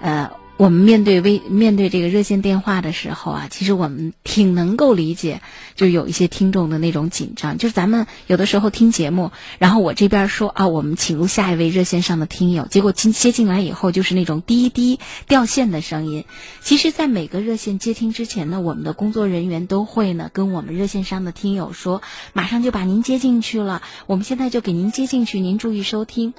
[0.00, 0.30] 呃。
[0.60, 5.40] 我们面对微面对这个热线电话的时候啊，其实我们挺能够理解，
[5.74, 7.56] 就是有一些听众的那种紧张。
[7.56, 16.26] 就是咱们有的时候听节目，然后我这边说啊，我们请入下一位热线上的听友，结果接接进来以后就是那种滴滴掉线的声音。
[16.60, 22.02] 其实，在每个热线接听之前呢，我们的工作人员都会呢跟我们热线上的听友说，
[22.34, 26.34] 马上就把您接进去了，我们现在就给您接进去，您注意收听。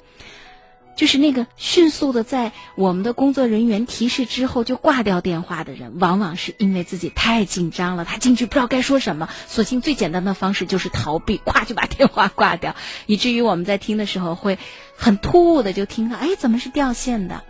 [0.94, 12.76] 就是那个迅速的在我们的工作人员提示之后就挂掉电话的人，往往是因为自己太紧张了，他进去不知道该说什么，索性最简单的方式就是逃避，咵就把电话挂掉，
[13.06, 14.58] 以至于我们在听的时候会
[14.96, 17.42] 很突兀的就听到，哎，怎么是掉线的？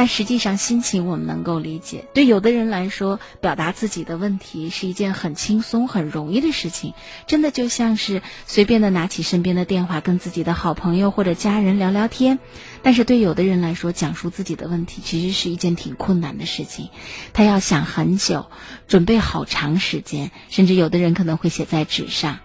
[0.00, 2.06] 但实际上，心情我们能够理解。
[2.14, 6.94] 对有的人来说，表达自己的问题是一件很轻松、很容易的事情，
[7.26, 12.38] 真的就像是随便的拿起身边的电话，跟自己的好朋友或者家人聊聊天。
[12.82, 16.88] 但是对有的人来说，讲述自己的问题其实是一件挺困难的事情，
[17.34, 18.46] 他要想很久，
[18.88, 22.38] 准备好长时间，甚至有的人可能会写在纸上。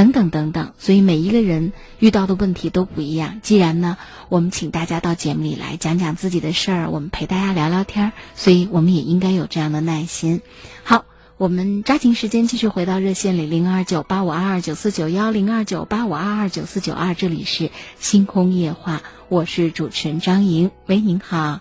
[0.00, 3.40] 等等等等，所以每一个人遇到的问题都不一样。
[3.42, 3.98] 既然呢，
[4.30, 10.40] 我们请大家到节目里来讲讲自己的事儿，我们陪大家聊聊天儿，所以我们也应该有这样的耐心。
[10.84, 11.04] 好，
[11.36, 20.70] 我们抓紧时间继续回到热线里，零二九八五二二九四九幺零二九八五二二九四九二，这里是星空夜话，我是主持人张莹。
[20.86, 21.60] 喂，您好。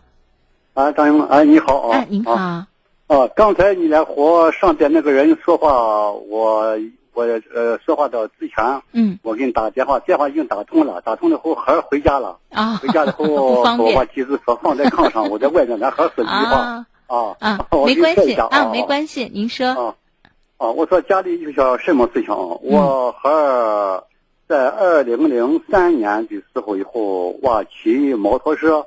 [0.75, 1.97] 啊，张英，啊，你好啊！
[1.97, 2.35] 哎，您好。
[2.35, 2.67] 啊，
[3.07, 6.77] 啊刚才你来和上边那个人说话，我
[7.19, 9.19] 我呃说话到之前，嗯。
[9.23, 13.25] 我给你打电话，电话已经打通了，打通了后孩儿回家了，啊，回家了后
[13.77, 16.55] 我把机子车放在炕上， 我在外面，咱孩儿说句话。
[16.55, 16.85] 啊。
[17.07, 18.21] 啊啊，我没关系。
[18.21, 19.67] 给你说一下啊，没关系，您说。
[19.67, 19.95] 啊
[20.57, 22.59] 啊，我说家里有些什么事情，嗯。
[22.61, 24.03] 我孩儿
[24.47, 28.85] 在二零零三年的时候以后，我骑摩托车，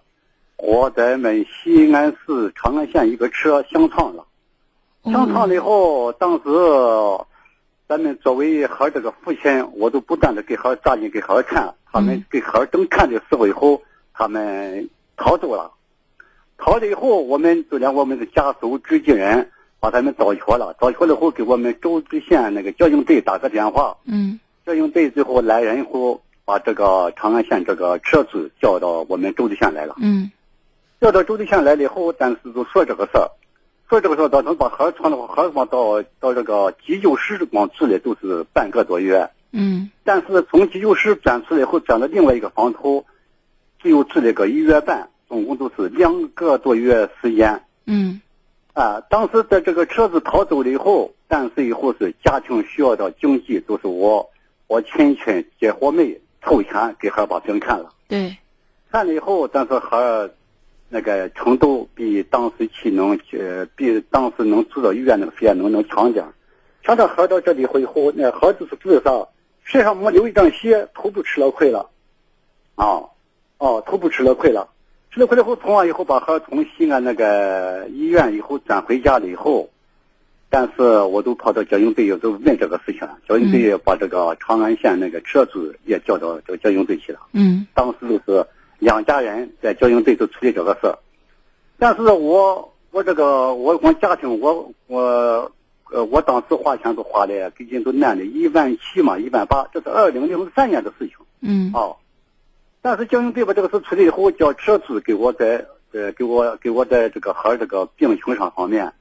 [0.56, 4.24] 我在们西安市长安县一个车相撞了。
[5.04, 6.48] 相撞了以后，当时
[7.92, 13.82] 咱们作为孩儿这个父亲，我都不断的给孩儿抓紧给孩儿看，他们嗯给孩儿正看的时候以后，
[14.14, 15.70] 他们逃走了。
[16.56, 19.46] 逃了以后，我们就连我们的家属执行人
[19.78, 24.40] 把他们找缺了，找缺了以后给我们周至县那个交警队打个电话，嗯。
[24.64, 29.96] 交警队最后来人以后，把这个长安县这个车主叫到我们周至县来了。
[30.00, 30.30] 嗯。
[30.98, 33.28] 叫到周至县来了以后，但是就说这个事儿，
[33.92, 43.04] 说这个时候，到时候把孩儿传的话，孩儿嘛到到这个急救室光出来都是半个多月，嗯但是从急救室转出来以后，转到另外一个房头，
[43.82, 47.62] 只有住了个一月半，总共都是两个多月时间。
[47.84, 48.22] 嗯
[48.72, 54.30] 啊，当时在这个车子逃走了以后，但是以后是家庭需要的经济，都是我
[54.68, 57.90] 我亲戚姐伙妹凑钱给孩儿把病看了。
[58.08, 58.38] 对，
[58.90, 60.30] 看了以后，但是孩儿
[60.94, 66.30] 那个程度比当时去能呃比当时能住到医院那个费能能强点儿。
[66.82, 69.26] 强到孩到这里以后，那孩儿就是住的啥，
[69.64, 71.88] 身上没留一张血，头部吃了亏了，
[72.74, 73.08] 啊，
[73.56, 74.68] 哦，头部吃了亏了，
[75.10, 79.70] 吃了亏了以后，从完以后把孩从西安那个医院以后转回家了以后，
[80.50, 87.20] 但是我都跑到交警队都问这个事情了，交警队把这个长安县那个车主也叫到这个交警队去了。
[87.32, 87.66] 嗯。
[87.72, 88.44] 当时就是
[88.82, 90.98] 两家人在交警队都处理这个事儿，
[91.78, 95.52] 但是我我这个我我家庭我我
[95.92, 101.94] 呃我当时花钱都花了，给人都按了一万七嘛一万八，这是二零零三年的事情嗯啊。
[102.80, 108.92] 但是交警队把这个事处理以后，叫车主给我在呃给我给我在这个孩儿这个病情上方面，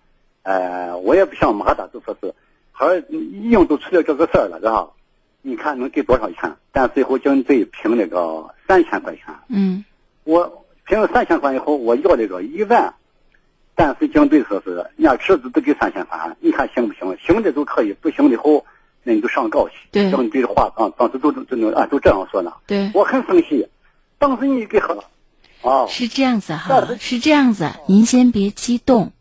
[0.43, 2.31] 呃我也不想骂他，就说是
[2.71, 4.89] 孩儿已经都处理这个事儿了，是吧？
[5.41, 6.55] 你看能给多少钱？
[6.71, 9.23] 但是以后交警队评那个三千块钱。
[9.49, 9.83] 嗯
[10.23, 12.93] 我评了三千块以后，我要这个一万，
[13.75, 17.17] 但是警队说是人家车子都给三千块，你看行不行？
[17.17, 18.65] 行的都可以，不行的后
[19.03, 19.75] 那你就上告去。
[19.91, 22.91] 对警队的话当当时都都都啊都这样说呢，对。
[22.93, 23.67] 我很生气。
[24.19, 25.03] 当时你给喝了，
[25.63, 29.11] 啊，是这样子哈，是这样子，您先别激动，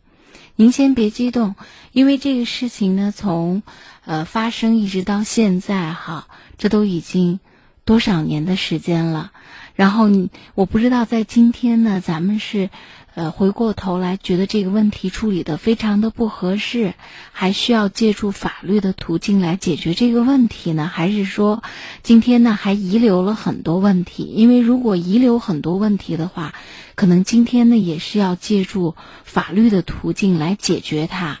[0.55, 1.55] 您先别激动，
[1.91, 3.63] 因为这个事情呢，从
[4.11, 7.39] 呃发生一直到现在哈，这都已经
[7.85, 9.31] 多少年的时间了。
[9.73, 10.09] 然后，
[10.53, 12.69] 我不知道在今天呢，咱们是
[13.15, 16.93] 呃回过头来觉得这个问题处理的非常的不合适，
[17.31, 21.63] 还需要借助法律的途径来解决这个问题呢，还是说
[22.03, 24.23] 今天呢还遗留了很多问题？
[24.23, 26.53] 因为如果遗留很多问题的话，
[26.95, 28.93] 可能今天呢也是要借助
[29.23, 31.39] 法律的途径来解决它，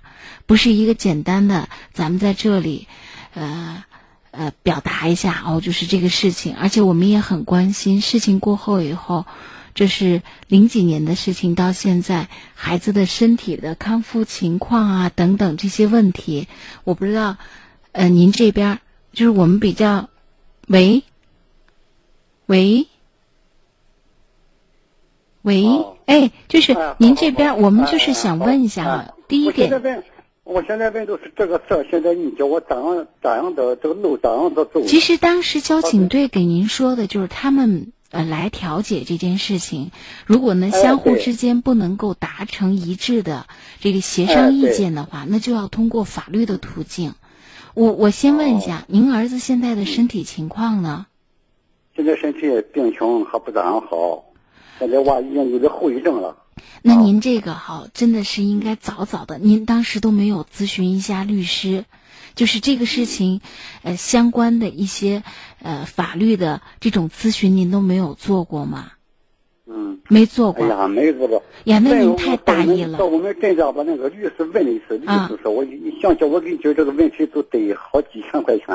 [0.51, 2.89] 不是一个简单的咱们在这里，
[3.33, 3.85] 呃。
[4.33, 7.99] 呃，表达一下哦，就是这个事情，而且我们也很关心。
[7.99, 9.25] 事情过后以后，
[9.75, 16.47] 这是零几年的事情，到现在孩子的身体的康复情况啊，等等这些问题，
[16.85, 17.35] 我不知道，
[17.91, 18.79] 呃，您这边
[19.11, 20.09] 就是我们比较，
[20.67, 21.03] 喂，
[22.45, 22.87] 喂，
[25.41, 30.03] 喂，哦哎，就是哎您这边，我们就是哎想问一下哈哎，第一点，问，
[30.43, 34.81] 我现在问就是这个事儿，现在你叫我咋样咋样的这个路咋样的走？
[34.81, 39.91] 其实当时交警队给您说的就是他们呃来调解这件事情，
[40.25, 43.45] 如果呢哎相互之间不能够达成一致的
[43.79, 47.13] 这个协商意见的话，那就要通过法律的途径。
[47.75, 51.05] 我我先问一哦下，您儿子现在的身体情况呢？
[51.95, 52.39] 现在身体
[52.73, 54.25] 病情还不咋样好，
[54.79, 56.35] 现在娃已经有点后遗症了。
[56.81, 61.85] 那您这个哈，真的是应该早早的，您当时都没有咨询一下律师，
[62.35, 63.41] 就是这个事情，
[63.83, 65.23] 呃，相关的一些
[65.61, 68.91] 呃法律的这种咨询，您都没有做过吗？
[69.73, 70.65] 嗯，没做过。
[70.65, 71.41] 哎呀，没做过。
[71.63, 73.05] 呀，那问您太大意了到。
[73.05, 78.67] 我们镇上把那个律师问了一次，律啊师说：“我你想想，我给你讲这个问题都得好几千块钱。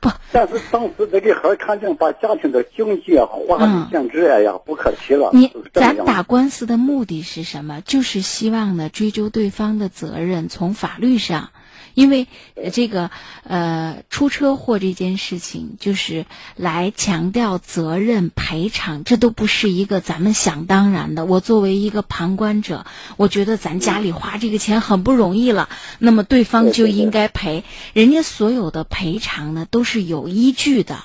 [0.00, 5.30] 不，但是当时这给孩儿看病，把家庭的经济啊花嗯的简直哎呀不可提了。
[5.32, 7.80] 你咱打官司的目的是什么？
[7.80, 11.50] 就是希望呢追究对方的责任，从法律上。
[11.94, 13.10] 因为呃这个
[13.44, 16.26] 呃出车祸这件事情，就是
[16.56, 21.24] 来强调责任赔偿，这都不是一个咱们想当然的。
[21.24, 22.86] 我作为一个旁观者，
[23.16, 25.68] 我觉得咱家里花这个钱很不容易了，
[25.98, 27.64] 那么对方就应该赔。
[27.92, 31.04] 人家所有的赔偿呢，都是有依据的。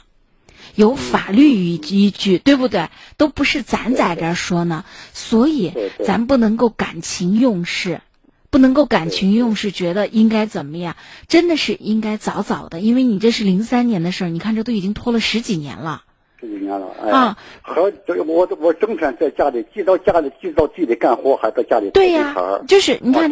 [0.75, 2.89] 有法律依依据，对不对？
[3.17, 5.73] 都不是咱在这儿说呢，所以
[6.05, 8.01] 咱不能够感情用事，
[8.49, 10.95] 不能够感情用事，觉得应该怎么样？
[11.27, 16.03] 真的是应该早早的，因为你这是零三年的事儿，你看这都已经拖了十几年了。
[16.39, 17.37] 十几年了，哎，啊。
[17.61, 22.33] 孩儿这我我整天在家里，既到家里，既到地里干活，还在家里对呀、
[22.67, 23.29] 就是你看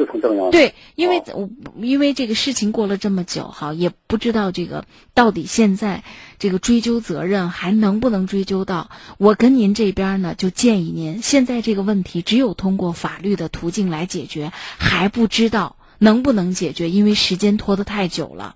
[0.52, 1.24] 对，因为哦。
[1.36, 1.50] 我
[1.82, 6.04] 因为这个事情过了这么久哈，也不知道这个到底现在
[6.40, 8.90] 这个追究责任还能不能追究到。
[9.18, 18.56] 我跟您这边呢，就建议您，现在这个问题只有通过法律的途径来解决，还不知道能不能解决，因为时间拖得太久了。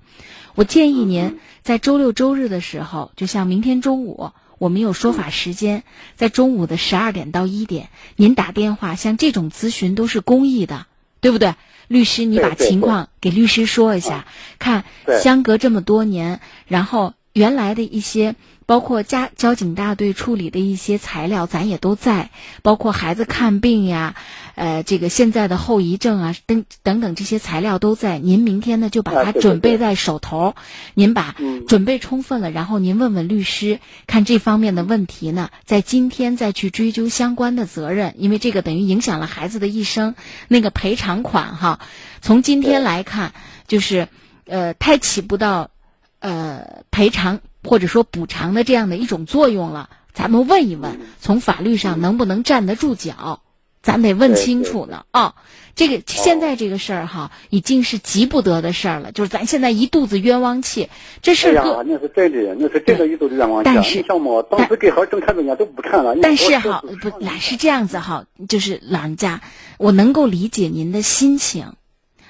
[0.55, 5.83] 我建议您在周六周日的时候，就像明天中午，我们有说法时间，
[6.15, 10.87] 在中午的十二点到一点，您打电话，像这种咨询都是公益的，
[11.21, 11.55] 对不对？
[11.87, 14.27] 律师，你把情况给律师说一下，
[14.59, 14.83] 看
[15.21, 18.35] 相隔这么多年，然后原来的一些。
[18.69, 22.29] 包括家交警大队处理的一些材料，咱也都在，
[22.61, 24.13] 包括孩子看病呀，
[24.53, 28.19] 呃，这个现在的后遗症啊，等等等这些材料都在。
[28.19, 30.53] 您明天呢就把它准备在手头，
[30.93, 40.13] 您把嗯准备充分了，然后您问问律师，看这方面的问题呢，在今天再去追究相关的责任，因为这个等于影响了孩子的一生。
[40.47, 41.79] 那个赔偿款哈，
[42.21, 43.33] 从今天来看，
[43.67, 44.09] 就是
[44.45, 45.71] 呃，太起不到
[46.19, 47.39] 呃赔偿
[47.69, 49.91] 或者说补偿的这样的一种作用了。
[50.11, 53.41] 咱们问一问，从法律上能不能站得住脚？
[53.83, 55.35] 咱得问清楚呢啊！
[55.75, 60.89] 这个现在这个事儿哈，已经是急不得的事儿了，就是咱现在一肚子冤枉气，
[61.21, 63.71] 这事哎呀，那是真的，那是真的一肚子冤枉气。
[63.71, 66.15] 但是你像么，当时给好政策人家都不看了。
[66.21, 69.41] 但是哈，不，来是这样子哈，就是老人家，
[69.77, 71.73] 我能够理解您的心情，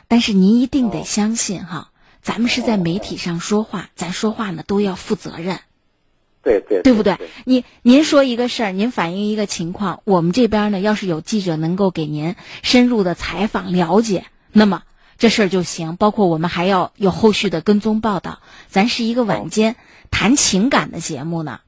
[0.09, 1.88] 但是您一定得相信哈，
[2.21, 5.59] 咱们是在媒体上说话，咱说话呢都要负责任。
[6.41, 7.17] 对对对不对？
[7.43, 14.83] 你您说一个事儿，您反映一个情况，我们这边呢，要是有记者能够给您深入的采访了解，那么
[15.17, 15.97] 这事儿就行。
[15.97, 18.39] 包括我们还要有后续的跟踪报道，
[18.69, 19.75] 咱是一个晚间
[20.11, 21.59] 谈情感的节目呢，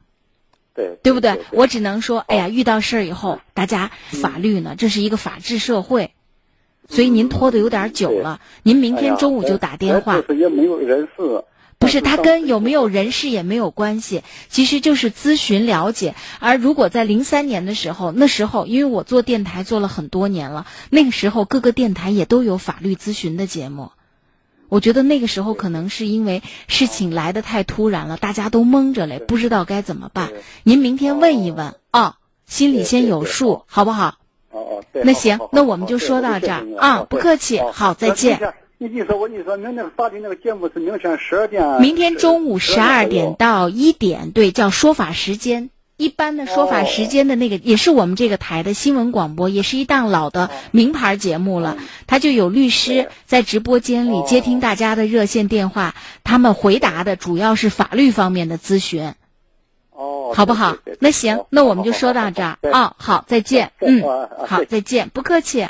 [0.73, 1.35] 对对不对？
[1.35, 1.45] 对？
[1.51, 6.13] 我只能说，哎呀，遇到事儿以后，大家法律呢，这是一个法治社会，
[6.89, 10.13] 所以您拖的有点久了，您明天中午就打电话。
[10.13, 11.43] 哎呀就是也没有人事。
[11.79, 16.13] 不是，他跟有没有人事也没有关系，其实就是咨询了解。
[16.39, 23.89] 而如果在零三年的时候，那时候因为我做电台做了很多年了，那个时候各个电台也都有法律咨询的节目。
[24.69, 30.29] 我觉得那个时候可能是因为事情来的太突然了，大家都蒙着嘞，不知道该怎么办。
[30.61, 34.20] 您明天问一问啊，心里先有数，好不好？
[34.51, 35.03] 哦哦，对。
[35.03, 38.39] 那行那我们就说到这儿啊不客气好好再见
[38.77, 41.79] 你你说我你说明那个发的那个节目是明天十二点。
[41.79, 45.69] 明天中午十二点到一点，对，叫说法时间。
[45.97, 51.77] 一般的说法时间的那个，也是我们这个台的新闻广播，也是一档老的名牌节目了。
[52.07, 55.93] 他就有律师在直播间里接听大家的热线电话，
[56.23, 59.13] 他们回答的主要是法律方面的咨询，
[60.01, 60.75] 哦，好不好？
[60.99, 62.95] 那行，那我们就说到这儿啊。
[62.97, 63.71] 好，再见。
[63.79, 64.01] 嗯，
[64.47, 65.67] 好，再见，不客气。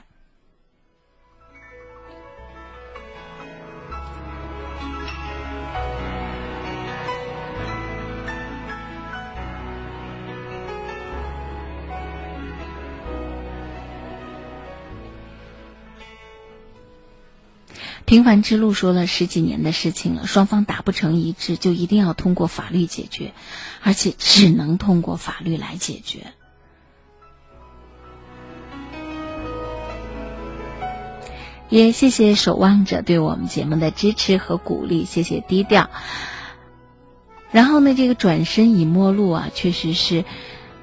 [18.05, 23.33] 平凡之路说了十几年的事情了，双方达不成一致，就一定要通过法律解决，
[23.81, 26.27] 而且只能通过法律来解决。
[31.69, 35.89] 也谢谢守望者对我们节目的支持和鼓励，谢谢低调。
[37.51, 40.25] 然后呢，这个转身已陌路啊，确实是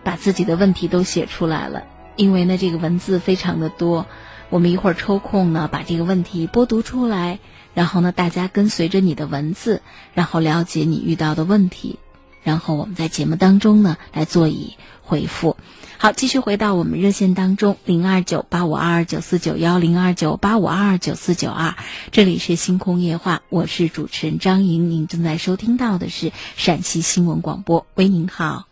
[0.03, 1.85] 把自己的问题都写出来了，
[2.17, 4.07] 因为呢，这个文字非常的多。
[4.51, 7.39] 我们一会儿抽空呢，把这个问题播读出来，
[7.75, 9.83] 然后呢，大家跟随着你的文字，
[10.15, 11.99] 然后了解你遇到的问题，
[12.43, 15.57] 然后我们在节目当中呢来做以回复。
[15.99, 21.75] 好，继续回到我们热线当中，零二九八五二二九四九幺零二九八五二二九四九二，
[22.13, 27.85] 这里是星空夜话，我是主持人张莹，您正在收听到的是陕西新闻广播。
[27.97, 28.67] 喂，您好。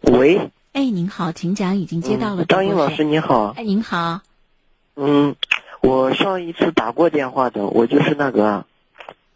[0.00, 3.54] 喂，哎，您好，请讲，已经接到了、嗯张莹老师，您好。
[3.56, 4.22] 哎，您好。
[4.96, 5.34] 嗯，
[5.80, 8.64] 我上一次打过电话的，我就是那个，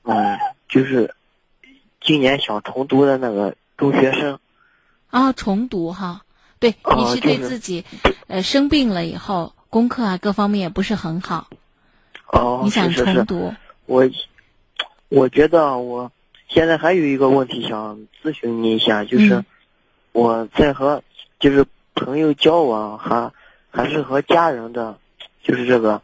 [0.02, 0.38] 嗯，
[0.68, 1.14] 就是
[2.00, 4.38] 今年想重读的那个中学生。
[5.08, 6.22] 啊、重读哈，
[6.58, 7.48] 对，哦你是对就是。
[7.48, 7.84] 自己，
[8.26, 11.48] 呃，生病了以后，功课啊各方面也不是很好，
[12.32, 13.54] 哦，你想是是是，重读？
[13.86, 14.10] 我
[15.08, 16.10] 我觉得我
[16.48, 19.44] 现在还有一个问题想咨询你一下，就是嗯。
[20.12, 21.02] 我在和
[21.40, 23.32] 就是朋友交往，还
[23.70, 24.96] 还是和家人的，
[25.44, 26.02] 就是这个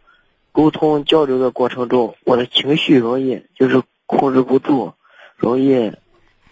[0.52, 4.92] 沟通交流的过程中，我的情绪容易就是控制不住，
[5.36, 5.90] 容易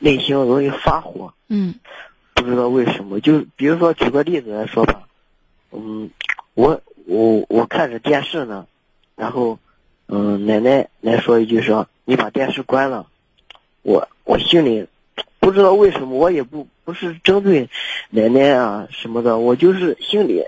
[0.01, 1.75] 内心容易发火，嗯
[2.35, 3.21] 不知道为什么。
[3.21, 5.03] 就比如说举个例子来说吧，
[5.71, 6.11] 嗯，
[6.55, 8.67] 我我我看着电视呢，
[9.17, 9.59] 然后
[10.07, 13.07] 嗯，奶奶来说一句说你把电视关了，
[13.83, 14.87] 我我心里
[15.41, 17.69] 不知道为什么，我也不不是针对
[18.11, 20.43] 奶奶啊什么的，我就是心里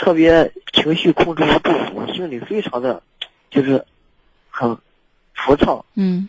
[0.00, 3.02] 特别情绪控制不住，我心里非常的
[3.50, 3.84] 就是
[4.48, 4.74] 很
[5.34, 6.26] 浮躁，嗯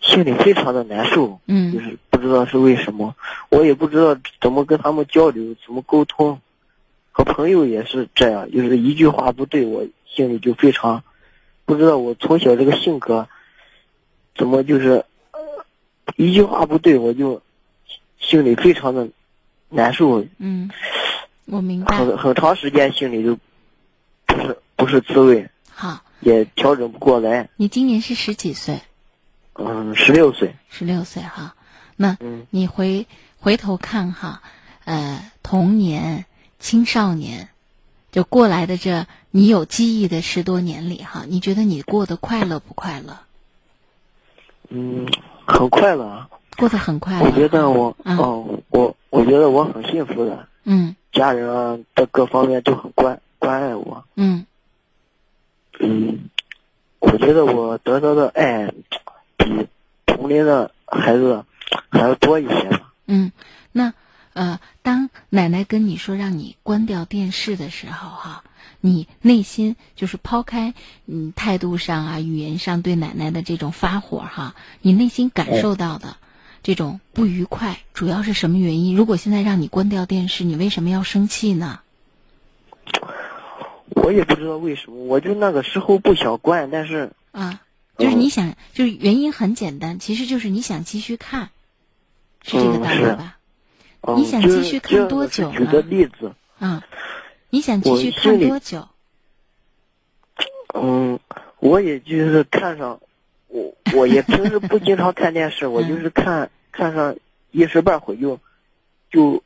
[0.00, 3.12] 心里非常的难受，嗯就嗯是不知道是为什么，
[3.48, 6.40] 我也不知道怎么跟他们交流，怎么沟通。
[7.10, 11.02] 和朋友也是这样，就是一句话不对，我心里就非常
[11.64, 11.98] 不知道。
[11.98, 13.28] 我从小这个性格，
[14.36, 15.40] 怎么就是呃
[16.14, 17.42] 一句话不对，我就
[18.20, 19.08] 心里非常的
[19.68, 20.70] 难受，嗯，
[21.50, 21.96] 我明白。
[21.96, 23.38] 很很长时间心里就
[24.26, 27.48] 不是不是滋味，好，也调整不过来。
[27.56, 28.80] 你今年是十几岁？
[29.54, 31.54] 嗯，十六岁，十六岁哈。
[31.96, 33.06] 那嗯你回
[33.38, 34.42] 回头看哈，
[34.84, 36.24] 呃，童年、
[36.58, 37.48] 青少年，
[38.10, 43.18] 就过来的这你有记忆的十多年里哈，你觉得你过得快乐不快乐？
[44.70, 45.06] 嗯，
[45.46, 46.28] 很快乐啊。
[46.56, 47.26] 过得很快乐。
[47.26, 50.46] 我觉得我，嗯哦，我我觉得我很幸福的。
[50.64, 54.04] 嗯家家人啊的各方面都很关关爱我。
[54.16, 54.46] 嗯
[55.80, 56.28] 嗯，
[56.98, 58.72] 我觉得我得到的爱
[59.36, 59.66] 比
[60.06, 61.44] 同龄的孩子
[61.90, 62.92] 还要多一些吧。
[63.06, 63.32] 嗯，
[63.72, 63.92] 那
[64.32, 68.44] 呃，当奶奶跟你说让你关掉电视的时候，哈，
[68.80, 70.74] 你内心就是抛开
[71.06, 76.16] 嗯态度上啊、语言上对奶奶的这种发火哈，你内心感受到的
[76.62, 78.96] 这种不愉快，主要是什么原因？
[78.96, 81.80] 如果现在让你关掉电视，你为什么要生气呢？
[83.94, 87.60] 我也不知道为什么，我就那个时候不想关，但是啊，
[87.98, 91.50] 就是你想，就是原因很简单，其实就是你想继续看，
[92.42, 93.36] 是这个道理吧？
[94.02, 95.86] 嗯你想继续看多久呢举个呢？
[95.90, 96.82] 例子，啊，
[97.50, 98.88] 你想继续看多久？
[100.72, 101.20] 嗯，
[101.58, 102.98] 我也就是看上，
[103.50, 107.16] 我我也平时不经常看电视，我就是看看上
[107.50, 108.38] 一时半会就
[109.10, 109.42] 就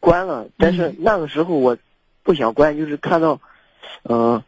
[0.00, 0.48] 关了。
[0.56, 1.76] 但是那个时候我
[2.22, 3.40] 不想关，就是看到，
[4.04, 4.42] 嗯、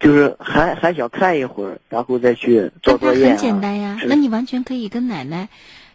[0.00, 3.28] 就是还还想看一会儿，然后再去做作业、啊。
[3.30, 5.48] 很简单呀，那你完全可以跟奶奶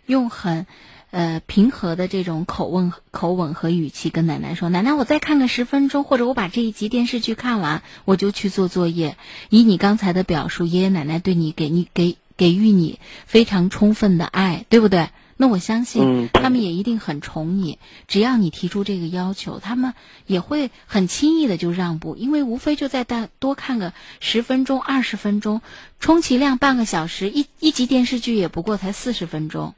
[0.05, 0.65] 用很
[1.11, 9.17] 呃平和的这种口吻、口吻和语气跟奶奶说：“奶奶，我再看个十分钟，或者我把这一集电视剧看完，我就去做作业。”
[9.49, 15.09] 以你刚才的表述，爷爷奶奶对你给你给给予你非常充分的爱，对不对？
[15.37, 19.95] 那我相信他们也一定很宠你，只要你提出这个要求，他们
[20.27, 25.61] 也会很轻易的就让步，因为无非就再大多看个十分钟、二十分钟，
[25.99, 29.73] 充其量半个小时，一一集电视剧也不过才四十分钟。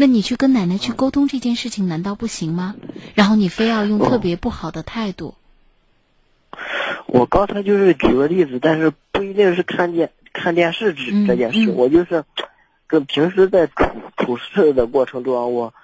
[0.00, 2.74] 那你去跟奶奶去沟通这件事情，难道不行吗？
[3.14, 5.34] 然后你非要用特别不好的态度，
[7.04, 12.24] 我刚才就是举个例子，但是不一定是看电看电视这嗯这件事，嗯我就是
[12.86, 13.84] 跟平时在处
[14.16, 15.74] 处事的过程中啊，我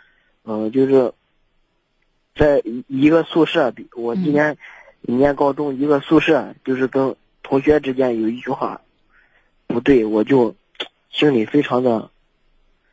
[0.44, 1.12] 嗯、就是
[2.34, 4.56] 在一一个宿舍，比我今年
[5.02, 8.80] 念高中一个宿舍，就是跟同学之间有一句话
[9.66, 10.54] 不对，我就
[11.10, 12.08] 心里非常的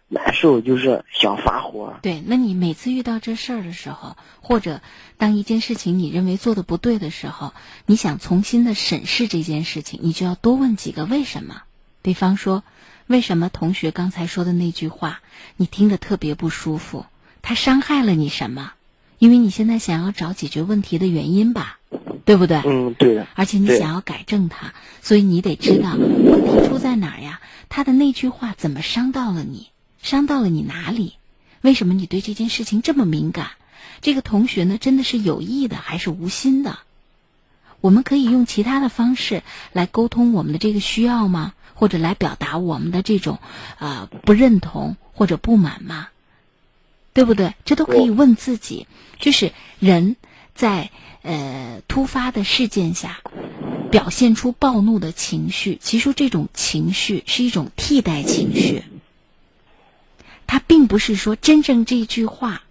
[0.07, 1.95] 难受，就是想发火。
[2.01, 4.81] 对，那你每次遇到这事儿的时候，或者
[5.17, 7.53] 当一件事情你认为做的不对的时候，
[7.85, 11.63] 你想重新的审视这件事情，你就要多问几个为什么。
[12.01, 12.63] 比方说，
[13.07, 15.21] 为什么同学刚才说的那句话
[15.57, 17.05] 你听着特别不舒服？
[17.41, 18.73] 他伤害了你什么？
[19.19, 21.79] 因为你现在想要找解决问题的原因吧，
[22.25, 22.61] 对不对？
[22.65, 23.25] 嗯，对的。
[23.35, 27.39] 而且你想要改正它，所以你得知道问题出在哪儿呀？
[27.69, 29.69] 他的那句话怎么伤到了你？
[30.03, 31.15] 伤到了你哪里？
[31.61, 33.51] 为什么你对这件事情这么敏感？
[34.01, 36.77] 这个同学呢，真的是有意的还是无心的？
[37.79, 41.53] 我们可以用其他的方式来沟通我们的这个需要吗？
[41.73, 43.39] 或者来表达我们的这种
[43.79, 46.09] 呃不认同或者不满吗？
[47.13, 47.55] 对不对？
[47.63, 48.87] 这都可以问自己。
[49.19, 50.17] 就是人
[50.53, 50.91] 在
[51.21, 53.21] 呃突发的事件下
[53.89, 58.83] 表现出暴怒的情绪，其实这种情绪是一种替代情绪。
[60.53, 62.61] 它并不是说真正这句话，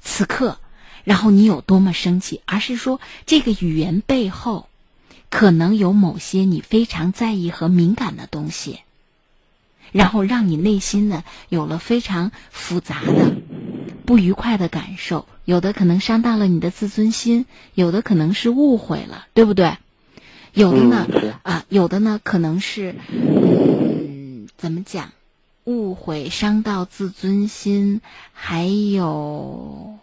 [0.00, 0.58] 此刻，
[1.04, 4.66] 然后你有多么生气，而是说这个语言背后，
[5.28, 8.80] 可能有某些你非常在意和敏感的东西，
[9.90, 13.34] 然后让你内心呢有了非常复杂的
[14.06, 17.44] 不愉快的感受，有的可能伤到了你的自尊心，
[17.74, 19.76] 有的可能是误会了，对不对？
[20.54, 21.06] 有的呢，
[21.42, 25.12] 啊，有的呢可能是，嗯，怎么讲？
[25.64, 28.00] 误会伤到自尊心，
[28.32, 29.98] 还有，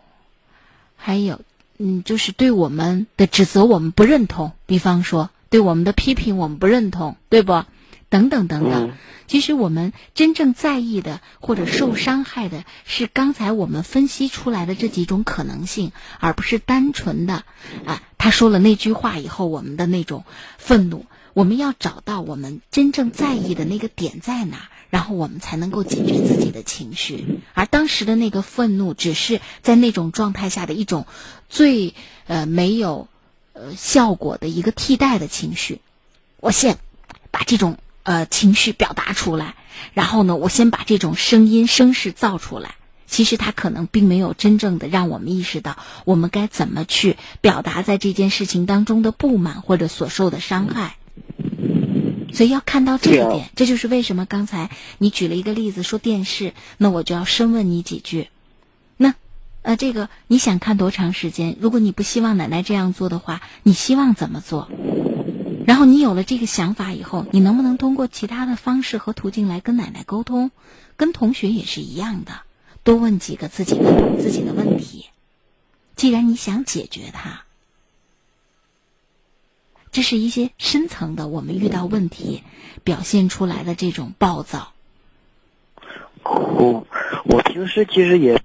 [0.95, 1.41] 还有，
[1.77, 7.63] 嗯，就是对我们的指责我们不认同，比方说对我们的批评我们不认同，对不？
[8.09, 8.89] 等等等等。
[8.89, 8.93] 嗯
[9.29, 17.43] 其实我们真正在意的或者受伤害的是刚才我们分析出来的这几种可能性，而不是单纯的
[17.85, 20.23] 啊，他说了那句话以后我们的那种
[20.57, 21.05] 愤怒。
[21.35, 27.41] 我们要找到我们真正在意的那个点在哪儿，然后我们才能够解决自己的情绪。
[27.53, 31.05] 而当时的那个愤怒，只是在那种状态下的一种
[31.49, 31.93] 最
[32.27, 33.07] 呃没有
[33.53, 35.81] 呃效果的一个替代的情绪。
[36.39, 36.77] 我先
[37.31, 39.55] 把这种呃情绪表达出来，
[39.93, 42.75] 然后呢，我先把这种声音声势造出来。
[43.05, 50.95] 其实它可能并没有真正的让我们意识到我们该怎么去表达在这件事情当中的不满或者所受的伤害。
[52.33, 58.29] 所以要看到这对啊个点，这就是为什么刚才你举了一个例子说电视，那我就要深问你几句。
[58.97, 59.15] 那
[59.61, 61.57] 呃，这个你想看多长时间？
[61.59, 64.69] 如果你不希望奶奶这样做的话，你希望怎么做？
[65.67, 70.51] 然后你有了这个想法以后，你能不能通过其他的方式和途径来跟奶奶沟通？
[70.97, 72.41] 跟同学也是一样的，
[72.83, 75.05] 多问几个自己的自己的问题。
[75.95, 77.43] 既然你想解决它，
[79.91, 82.43] 这是一些深层的我们遇到问题
[82.83, 84.73] 表现出来的这种暴躁。
[86.23, 86.85] 我
[87.25, 88.39] 我平时其实也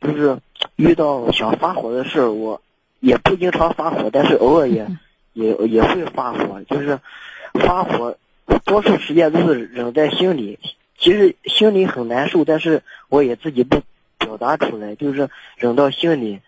[0.00, 0.38] 就是
[0.76, 2.62] 遇到想发火的事儿，我
[3.00, 4.86] 也不经常发火，但是偶尔也
[5.34, 6.98] 也也会发火，就是
[7.54, 8.16] 发火，
[8.64, 10.58] 多数时间都是忍在心里，
[10.98, 13.82] 其实心里很难受，但是我也自己不
[14.18, 16.40] 表达出来，就是忍到心里，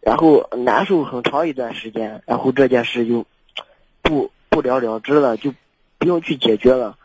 [0.00, 3.24] 然后难受很长一段时间，然后这件事就
[4.06, 5.52] 不不了了之了，就
[5.98, 6.96] 不用去解决了，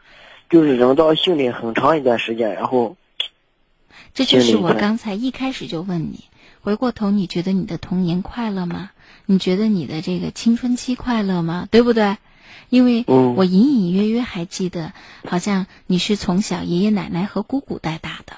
[0.50, 2.96] 就是忍到心里很长一段时间，然后。
[4.14, 6.26] 这就是我刚才一开始就问你，
[6.62, 8.92] 回过头你觉得你的童年快乐吗？
[9.26, 11.68] 你觉得你的这个青春期快乐吗？
[11.72, 12.18] 对不对？
[12.70, 14.94] 因为我隐隐约约还记得，
[15.26, 18.34] 好像你是从小爷爷奶奶和姑姑带大的。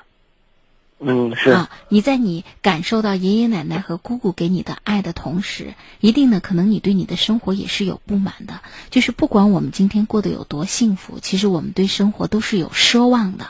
[1.06, 1.70] 嗯，是啊。
[1.90, 8.62] 你在你感受到爷爷奶奶和姑姑给你的爱的同时，一定呢，可能你对你的生活也是有不满的。
[8.90, 13.48] 就是不管我们今天过得有多幸福，其实我们对生活都是有奢望的。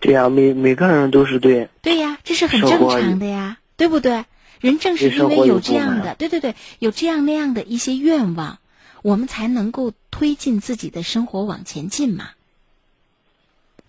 [0.00, 1.68] 对呀，每每个人都是对。
[1.82, 4.24] 对呀，这是很正常的呀，对不对？
[4.60, 8.58] 人正是因为有这样的，对对对，有这样那样的一些愿望，
[9.02, 12.30] 我们才能够推进自己的生活往前进嘛，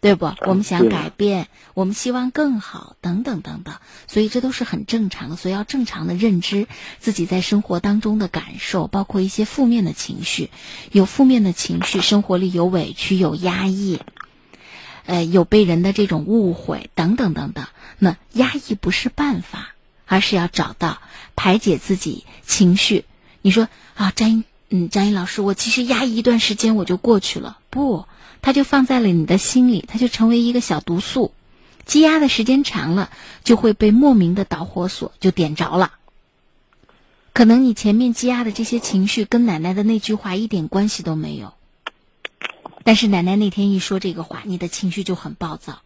[0.05, 0.31] 对不？
[0.41, 3.73] 我们想改变，我们希望更好，等等等等，
[4.07, 5.35] 所以这都是很正常的。
[5.35, 6.67] 所以要正常的认知
[6.99, 10.51] 自己在生活当中的感受，包括一些负面的情绪，
[10.91, 13.99] 有负面的情绪，生活里有委屈，有压抑。
[15.07, 17.65] 呃，有被人的这种误会等等等等，
[17.99, 19.75] 那压抑不是办法，
[20.05, 20.99] 而是要找到
[21.35, 23.05] 排解自己情绪。
[23.41, 28.07] 你说啊，张一，嗯，张一老师，我其实压抑一段时间我就过去了，不，
[28.45, 31.33] 它就放在了你的心里，它就成为一个小毒素，
[31.83, 33.09] 积压的时间长了，
[33.43, 35.93] 就会被莫名的导火索就点着了。
[37.33, 41.55] 可能你前面积压的这些情绪跟奶奶的那句话一点关系都没有。
[42.83, 45.81] 但是奶奶那天一说这个话，你的情绪就很暴躁，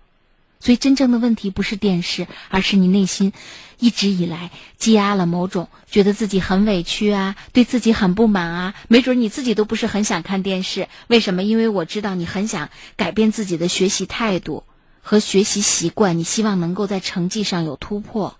[0.59, 3.31] 所以真正的问题不是电视，而是你内心
[3.79, 8.75] 一直以来积压了某种觉得自己很委屈啊，对自己很不满啊。
[8.87, 11.43] 没准你自己都不是很想看电视，为什么？
[11.43, 14.63] 因为我知道你很想改变自己的学习态度
[15.01, 18.37] 和学习习惯，你希望能够在成绩上有突破。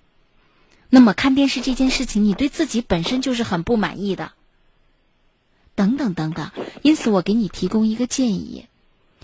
[0.90, 4.34] 那么看电视这件事情，你对自己本身就是很不满意的。
[5.76, 8.66] 等等等等，因此我给你提供一个建议，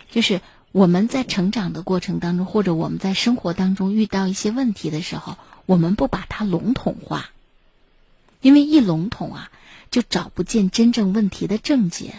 [0.10, 0.40] 就是
[0.72, 7.30] 我们在成长的过程当中，或者我们在生活当中遇到一些问题的时候，我们不把它笼统化，
[8.42, 9.52] 因为一笼统啊，
[9.92, 12.16] 就找不见真正问题的症结。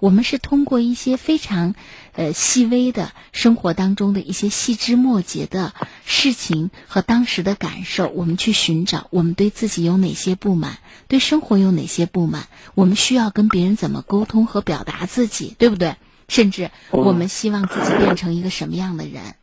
[0.00, 1.74] 我们是通过一些非常，
[2.12, 5.74] 呃细微的生活当中的一些细枝末节的
[6.06, 10.78] 事情和当时的感受，我们去寻找我们对自己有哪些不满，
[11.08, 12.46] 对生活有哪些不满，
[12.76, 15.96] 我们需要跟别人怎么沟通和表达自己，对不对？
[16.28, 19.34] 甚至我们希望自己变成一个什么样的人？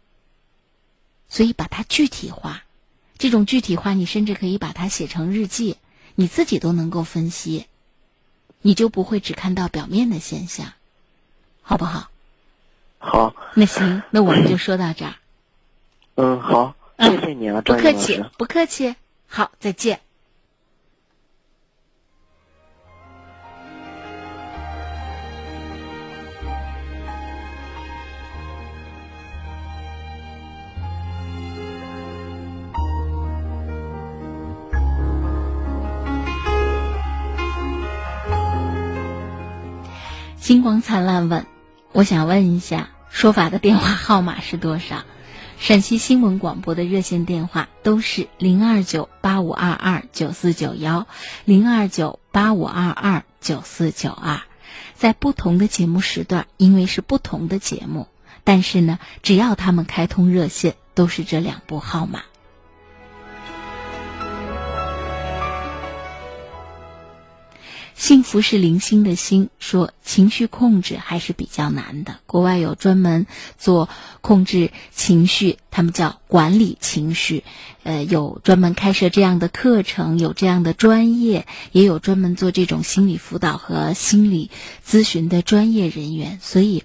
[1.27, 2.63] 所以把它具体化，
[3.17, 5.77] 这种具体化，你甚至可以把它写成日记，
[6.15, 7.65] 你自己都能够分析。
[8.61, 10.73] 你就不会只看到表面的现象，
[11.61, 12.09] 好不好？
[12.97, 13.35] 好。
[13.53, 15.15] 那行，那我们就说到这儿。
[16.15, 18.95] 嗯，好，谢谢你啊，不客气，不客气。
[19.27, 20.01] 好，再见。
[40.45, 41.47] 星光灿烂问
[41.91, 45.03] ：“我想问一下，说法的电话号码是多少？
[45.57, 51.07] 陕西新闻广播的热线电话都是零二九八五二二九四九幺，
[51.45, 54.41] 零二九八五二二九四九二。
[54.93, 58.07] 在不同的节目时段，因为是不同的节目，
[58.43, 62.21] 但是呢，只要他们开通热线，都是这两部号码。”
[67.95, 72.19] 幸福是零星的星，说情绪控制还是比较难的。
[72.25, 73.25] 国外有专门
[73.57, 73.87] 做
[74.19, 77.45] 控制情绪，他们叫管理情绪，
[77.83, 84.51] 呃，有专门开设这样的课程，有这样的专业，也有专门做这种心理辅导和心理
[84.85, 86.39] 咨询的专业人员。
[86.41, 86.83] 所以，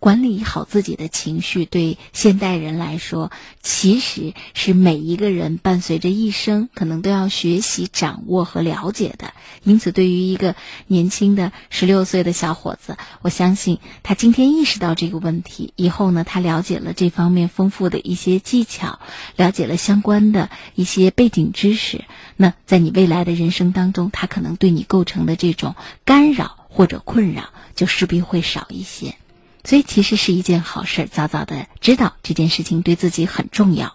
[0.00, 3.32] 管理好自己的情绪，对现代人来说，
[3.62, 9.32] 其实是每一个人伴随着一生可能都要学习、掌握和了解的。
[9.64, 10.54] 因此，对于一个
[10.86, 19.00] 年轻的十六岁的小伙子，我相信他今天意识到这个问题以后呢，他了解了这方面丰富的一些技巧，
[19.36, 22.04] 了解了相关的一些背景知识。
[22.36, 25.74] 那在你未来的人生当中，他可能对你构成的这种
[26.04, 29.16] 干扰或者困扰，就势必会少一些。
[29.64, 33.94] 所以，其实是一件好事，早早的知道这件事情对自己很重要。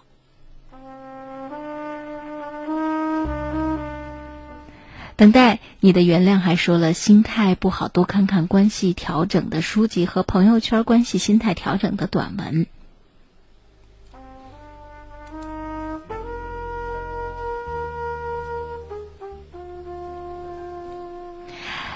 [5.16, 12.66] 等待你的原谅，还说了心态不好，多看看关系调整的书籍和朋友圈关系心态调整的短文。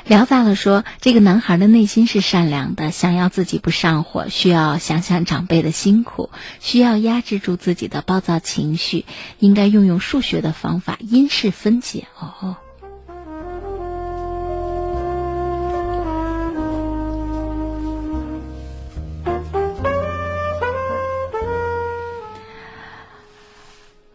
[0.09, 6.31] 聊杂了说，这个男孩的内心是善良的，想要自己不上火，需要想想长辈的辛苦，
[6.61, 9.05] 需要压制住自己的暴躁情绪，
[9.39, 12.07] 应该用用数学的方法，因式分解。
[12.19, 12.57] 哦。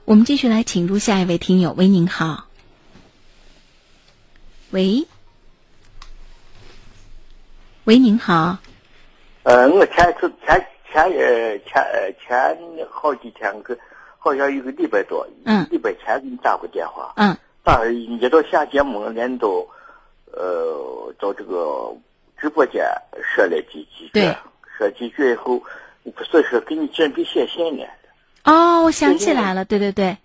[0.06, 2.48] 我们继续来请入下一位听友，喂，您好。
[4.72, 5.06] 喂。
[7.86, 8.57] 喂，您好。
[9.43, 12.57] 呃，我前次前前呃前前
[12.89, 13.77] 好几天个，
[14.17, 19.49] 好像有个礼拜多，嗯，礼拜前给你打过电话，嗯，打一到下节目，连到
[20.31, 21.93] 呃到这个
[22.39, 22.86] 直播间
[23.21, 24.34] 说了几几句，
[24.77, 25.61] 说几句以后，
[26.15, 27.84] 不是说给你准备写信呢。
[28.45, 30.17] 哦，我想起来了，对对对，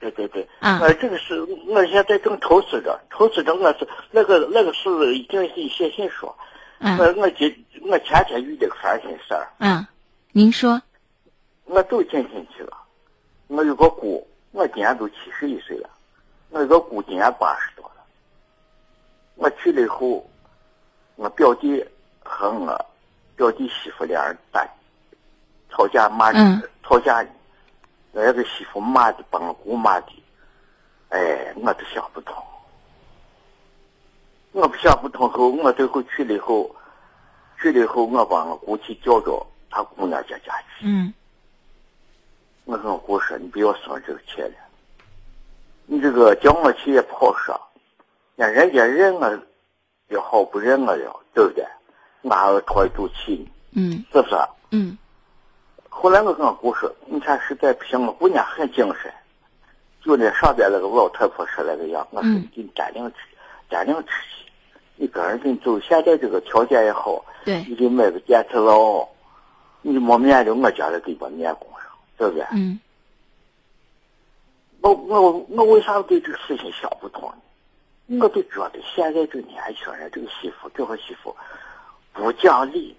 [0.00, 6.36] 对对对，啊，呃，这个是我现在正愁死着，愁死着，我是那个那个是已经是写信说。
[6.80, 9.46] 我我今我前天遇见个烦心事儿。
[9.58, 9.86] 嗯，
[10.32, 10.80] 您说。
[11.64, 12.76] 我走进亲戚了，
[13.48, 15.88] 我有个姑，我今年都七十一岁了，
[16.48, 18.02] 我有个姑今年八十多了。
[19.36, 20.28] 我去了以后，
[21.16, 21.84] 我表弟
[22.24, 22.86] 和我
[23.36, 24.66] 表弟媳妇俩人打
[25.70, 26.32] 吵架骂
[26.82, 27.24] 吵架，
[28.10, 30.22] 那个媳妇骂的把我姑骂的，
[31.10, 32.34] 哎，我都想不通。
[34.52, 36.74] 我不想不通后，我最后去了以后，
[37.60, 40.86] 去了以后，我把我姑去叫着他姑娘家家去。
[40.86, 41.14] 嗯。
[42.64, 44.52] 我跟我姑说：“你不要生这个气了，
[45.86, 47.60] 你这个叫我去也不好说，
[48.36, 49.28] 那人家认我
[50.08, 51.64] 也好，不认我了，对不对？
[52.22, 53.50] 我还要拖一肚气呢。
[53.72, 54.04] 嗯。
[54.12, 54.36] 是不是？
[54.70, 54.98] 嗯。
[55.88, 59.12] 后来我跟我姑说：“你看实在不行，我姑娘很精神，
[60.02, 63.16] 就那上边那个老太婆说那个样，我说你给你斩定吃，
[63.68, 64.39] 斩定吃去。”
[65.00, 69.08] 你个人跟走，现在这个条件也好，对，你就买个电磁炉，
[69.80, 71.88] 你没面的，我家里给把面供上，
[72.18, 72.44] 对不对？
[72.52, 72.78] 嗯。
[74.82, 77.32] 我我我为啥对这个事情想不通
[78.08, 78.18] 呢？
[78.22, 81.34] 我就觉得现在这个年轻人，这个媳妇，这个媳妇
[82.12, 82.94] 不讲理，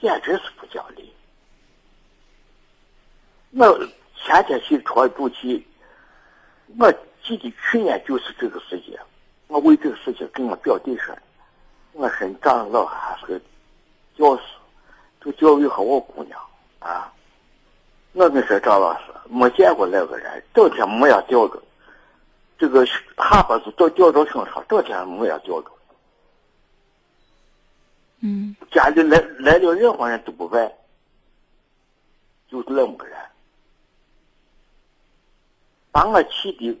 [0.00, 1.12] 简直是不讲理。
[3.50, 3.76] 我
[4.14, 5.60] 前天去戳肚脐，
[6.78, 6.92] 我
[7.24, 8.96] 记得去年就是这个时间。
[9.50, 11.12] 我为这个事情跟我表弟说，
[11.92, 13.40] 我说你长得老还是个
[14.16, 14.42] 教师，
[15.20, 16.40] 就教育好我姑娘
[16.78, 17.12] 啊。
[18.12, 21.60] 我跟你说张老师没见过那个人，整天没样吊着，
[22.58, 25.70] 这个下巴子都吊到身上，整天没样吊着。
[28.20, 28.54] 嗯。
[28.70, 30.72] 家里来来了任何人都不问，
[32.48, 33.18] 就是那么个人，
[35.90, 36.78] 把我气的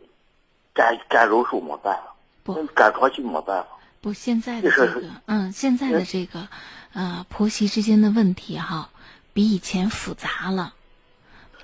[0.72, 2.09] 干干揉手没办法。
[2.54, 3.68] 不，赶出去没办法。
[4.00, 6.48] 不，现在的这个，嗯，现在的这个，
[6.92, 8.90] 呃，婆媳之间的问题哈，
[9.32, 10.74] 比以前复杂了，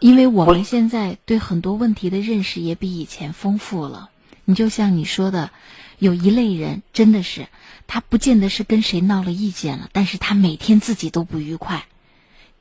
[0.00, 4.10] 因为我们现在对很多问题的认识也比以前丰富了。
[4.44, 5.50] 你就像你说的，
[5.98, 7.48] 有一类人真的是，
[7.86, 11.86] 他不见得是跟谁闹了意见了，但是他每天自己都不愉快。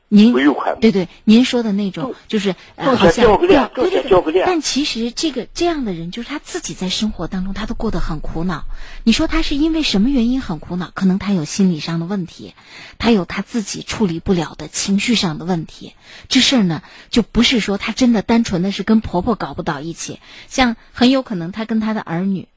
[0.07, 0.33] 您
[0.79, 8.65] 对对，您说的那种就是呃，好像对对对，但其实这个这样的人，就是他自己在生活当中，他都过得很苦恼。
[9.03, 10.91] 你说他是因为什么原因很苦恼？
[10.93, 12.53] 可能他有心理上的问题，
[12.99, 15.95] 他有他自己处理不了的情绪上的问题。
[16.29, 22.47] 这事儿呢，就不是说他真的单纯的是跟婆婆搞不到一起，像很有可能他跟他的儿女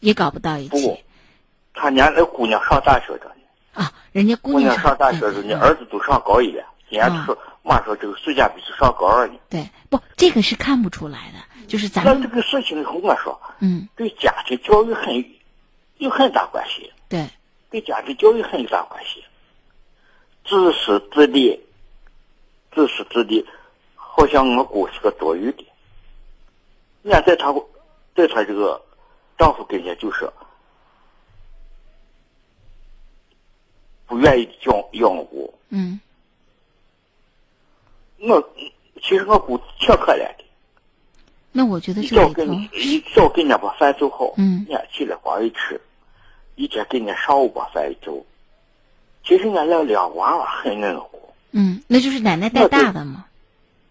[0.00, 1.00] 也搞不到一起。
[1.74, 3.30] 他家那姑娘上大学的
[3.74, 6.64] 啊，人家姑娘上大学，人家儿子都上高一了。
[6.96, 9.34] 人家说，妈说这个暑假必须上高二呢。
[9.48, 15.24] 对，不，这个是看不出来的，就是咱们这个事情，我说，嗯，对家庭教育很
[15.98, 16.92] 有很大关系。
[17.08, 17.28] 对，
[17.70, 19.24] 对家庭教育很有大关系。
[20.44, 21.58] 自私自利，
[22.72, 23.46] 自私自利，
[23.94, 25.64] 好像我姑是个多余的。
[27.02, 27.52] 你看在她
[28.14, 28.82] 在她这个
[29.38, 30.30] 丈夫跟前就是
[34.06, 35.58] 不愿意养养我姑。
[35.70, 35.98] 嗯
[38.26, 38.54] 我
[39.02, 40.44] 其实我姑挺可怜的，
[41.52, 45.80] 那我觉得这里头给你一早给人家把饭做好，嗯人家起来光一吃，
[46.56, 48.24] 一天给人家上午把饭一做。
[49.24, 51.20] 其实人家两两娃娃很恩护，
[51.52, 53.26] 嗯，那就是奶奶带大的嘛。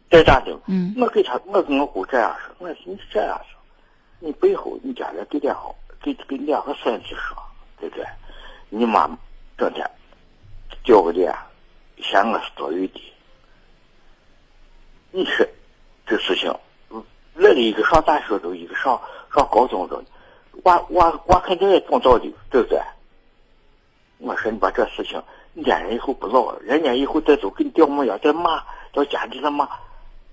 [0.09, 0.57] 带大的？
[0.67, 3.59] 嗯我给他，我跟我姑这样说，我说你这样说，
[4.19, 7.35] 你背后你家里给点好，给给两个孙子说，
[7.79, 8.05] 对不对？
[8.69, 9.07] 你妈
[9.57, 9.87] 整天
[10.83, 11.33] 叫个脸，
[11.97, 13.12] 嫌我是多余的。
[15.15, 15.45] 你说
[16.07, 16.51] 这事情，
[17.35, 18.99] 那里一个上大学的，一个上
[19.31, 20.03] 上高中的，
[20.63, 22.81] 娃娃娃肯定也懂道理，对不对？
[24.17, 25.21] 我说你把这事情，
[25.53, 29.69] 你家人以后不老了，人家以后再走给你掉模样，再骂到家里头骂，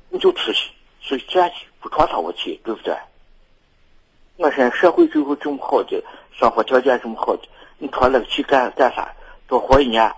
[0.08, 0.70] 你就出去，
[1.02, 2.96] 所以这样去不闯他我去，对不对？
[4.38, 6.02] 我说社会最后这么好的，
[6.32, 7.42] 生活条件这么好的，
[7.76, 9.14] 你传那个去干干啥？
[9.46, 10.10] 多活一年，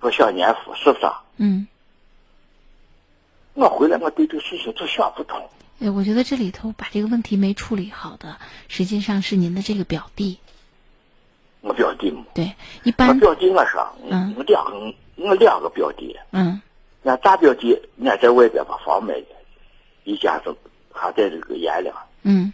[0.00, 1.22] 多享年福，是不是啊？
[1.36, 1.66] 嗯，
[3.54, 5.48] 我回来，我对这个事情就想不通。
[5.80, 8.38] 哎，我觉得这里头把这个问题没处理好的，
[8.68, 10.38] 实际上是您的这个表弟。
[11.60, 16.60] 我表弟嘛，对，一般我般表弟我说，嗯我两个我两个表弟，嗯
[17.02, 19.26] 俺大表弟俺在外边把房买的，
[20.04, 20.54] 一家子
[20.92, 21.96] 还在这个阎良。
[22.22, 22.52] 嗯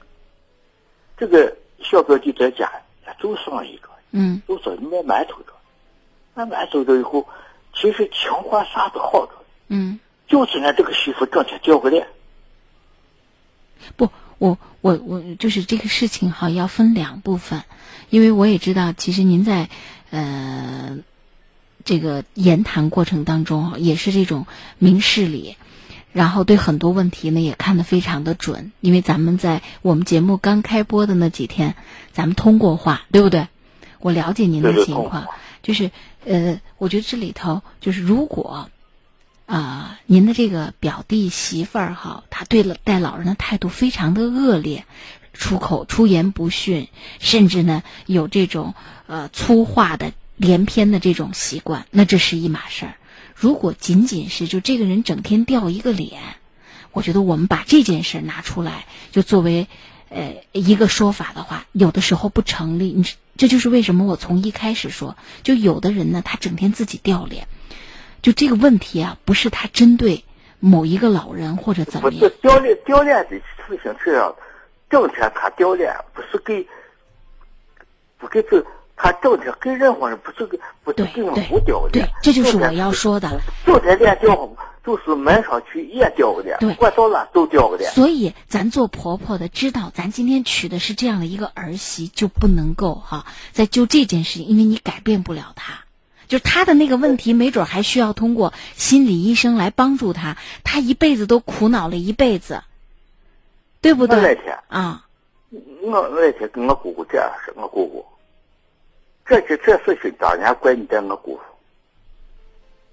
[1.16, 2.70] 这个小表弟在家
[3.18, 5.53] 就剩一个，嗯就说你卖馒头的，
[6.35, 7.26] 卖馒头的以后，
[7.74, 9.32] 其实情况啥都好着，
[9.68, 12.07] 嗯，就是俺这个媳妇整天叫个脸。
[13.97, 17.62] 不，我我我就是这个事情哈，要分两部分，
[18.11, 19.68] 因为我也知道，其实您在
[20.11, 20.99] 呃
[21.85, 24.47] 这个言谈过程当中也是这种
[24.78, 25.57] 明事理。
[26.12, 31.74] 然后对很多问题呢也看得非常的准，因为咱们在我们节目刚开播的那几天，
[32.12, 33.49] 咱们通过话，对不对？
[33.99, 35.26] 我了解您的情况
[35.64, 35.90] 就是
[36.24, 38.70] 呃，我觉得这里头就是如果
[39.46, 44.86] 啊、您的这个表弟媳妇儿哈，他对了待老人的态度非常的恶劣，
[45.34, 46.88] 出口出言不逊，
[47.18, 48.74] 甚至呢有这种
[49.06, 52.94] 呃粗话的连篇的这种习惯，那这是一码事儿。
[53.34, 56.22] 如果仅仅是就这个人整天掉一个脸，
[56.92, 59.68] 我觉得我们把这件事拿出来就作为
[60.14, 62.92] 呃一个说法的话，有的时候不成立。
[62.92, 63.04] 你
[63.36, 67.48] 这就是为什么我从一开始说，就有的人呢，他整天自己掉脸，
[68.22, 70.24] 就这个问题啊，不是他针对
[70.60, 73.30] 某一个老人或者怎么样是，掉脸掉脸的
[73.66, 74.34] 事情是要
[74.88, 76.64] 整天他掉脸，不是给
[78.16, 78.64] 不给这
[78.96, 83.40] 他整天给任何人不是给不是对给我对不掉脸对，这就是我要说的。
[83.66, 84.48] 整天脸掉，
[84.85, 87.91] 就是门上去也掉个点对，管到哪都掉个点。
[87.93, 95.85] 所以，咱做婆婆的知道，咱今天娶的是这样的一个儿媳，就不能够哈、再就这件事情，因为你改变不了她，
[96.28, 102.62] 就她的那个问题，没准还需要通过心理医生来帮助她，她一辈子都苦恼了一辈子，
[103.80, 104.35] 对不我那对？
[104.35, 105.07] 天啊，
[105.82, 108.05] 我那天跟我姑姑这样说，我姑姑，
[109.24, 111.43] 这这这事情当年怪你在我姑父。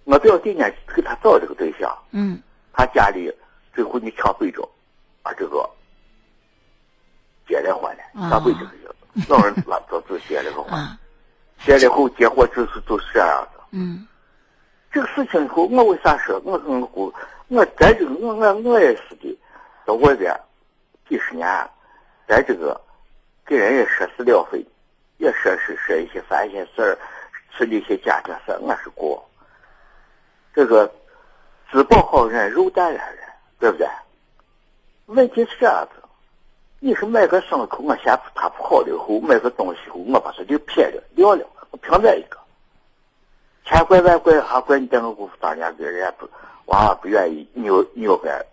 [0.04, 2.42] 我表弟呢给他找这个对象，嗯。
[2.74, 3.32] 他家里
[3.74, 4.68] 最后你抢北着，
[5.22, 5.70] 把这个
[7.48, 8.30] 结了婚了，啊。
[8.30, 10.98] 抢北这个人，老人拉都就结了个婚，啊。
[11.64, 13.64] 结了后结婚就是就是这样的。
[13.72, 14.08] 嗯。
[14.92, 16.42] 这个事情以后，我为啥说？
[16.44, 17.14] 我跟我姑，
[17.48, 19.38] 我在这个我我我也是的，
[19.86, 20.38] 到外边
[21.08, 21.48] 几十年，
[22.28, 22.80] 在这个
[23.46, 24.66] 给人也说是了非，
[25.18, 26.98] 也说是说一些烦心事儿，
[27.56, 29.24] 处理一些家庭事儿，我是过。
[30.54, 30.92] 这个
[31.72, 33.24] 吃饱好人，肉淡然人，
[33.60, 33.88] 对不对？
[35.06, 36.02] 问题是这样子，
[36.80, 42.38] 你是买个牲口，我嫌它不好了以后，买个东西后，我把它就撇了，撂了，我凭这一个。
[43.66, 46.30] 千怪万怪，还怪你在我姑父当年给人家不，
[46.66, 48.44] 娃娃不愿意，你又你又该